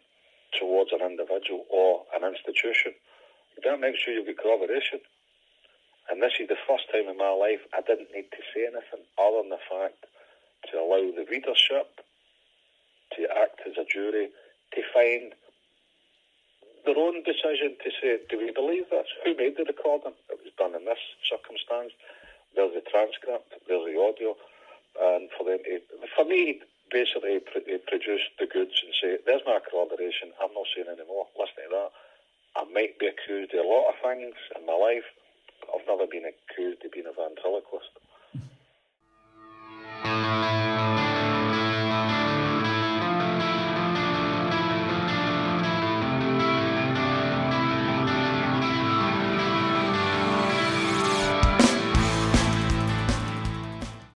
towards 0.54 0.94
an 0.94 1.02
individual 1.02 1.66
or 1.66 2.06
an 2.14 2.22
institution, 2.22 2.94
you 3.56 3.62
better 3.66 3.80
make 3.80 3.98
sure 3.98 4.14
you 4.14 4.22
get 4.22 4.38
corroboration. 4.38 5.02
And 6.14 6.22
this 6.22 6.38
is 6.38 6.46
the 6.46 6.62
first 6.62 6.86
time 6.94 7.10
in 7.10 7.18
my 7.18 7.34
life 7.34 7.58
I 7.74 7.82
didn't 7.82 8.14
need 8.14 8.30
to 8.30 8.42
say 8.54 8.70
anything 8.70 9.02
other 9.18 9.42
than 9.42 9.50
the 9.50 9.58
fact 9.66 10.06
to 10.70 10.78
allow 10.78 11.02
the 11.10 11.26
readership 11.26 11.90
to 13.18 13.26
act 13.34 13.66
as 13.66 13.74
a 13.74 13.82
jury 13.82 14.30
to 14.30 14.80
find 14.94 15.34
their 16.86 16.94
own 16.94 17.26
decision 17.26 17.74
to 17.82 17.90
say, 17.98 18.22
do 18.30 18.38
we 18.38 18.54
believe 18.54 18.94
this? 18.94 19.10
Who 19.26 19.34
made 19.34 19.58
the 19.58 19.66
recording? 19.66 20.14
It 20.30 20.38
was 20.38 20.54
done 20.54 20.78
in 20.78 20.86
this 20.86 21.02
circumstance. 21.26 21.90
There's 22.54 22.78
the 22.78 22.86
transcript, 22.86 23.50
there's 23.66 23.82
the 23.82 23.98
audio, 23.98 24.38
and 24.94 25.26
for 25.34 25.42
them 25.42 25.66
to, 25.66 25.82
for 26.14 26.22
me, 26.22 26.62
basically 26.94 27.42
they 27.42 27.82
produce 27.90 28.22
the 28.38 28.46
goods 28.46 28.78
and 28.86 28.94
say, 29.02 29.18
there's 29.26 29.42
my 29.42 29.58
corroboration, 29.58 30.30
I'm 30.38 30.54
not 30.54 30.70
saying 30.70 30.94
anymore, 30.94 31.26
listen 31.34 31.58
to 31.66 31.74
that. 31.74 31.90
I 32.54 32.62
might 32.70 33.02
be 33.02 33.10
accused 33.10 33.50
of 33.50 33.66
a 33.66 33.66
lot 33.66 33.90
of 33.90 33.98
things 33.98 34.38
in 34.54 34.62
my 34.62 34.78
life, 34.78 35.10
I've 35.62 35.86
never 35.86 36.06
been 36.06 36.24
accused 36.24 36.84
of 36.84 36.92
being 36.92 37.06
a 37.06 37.12
ventriloquist. 37.12 37.90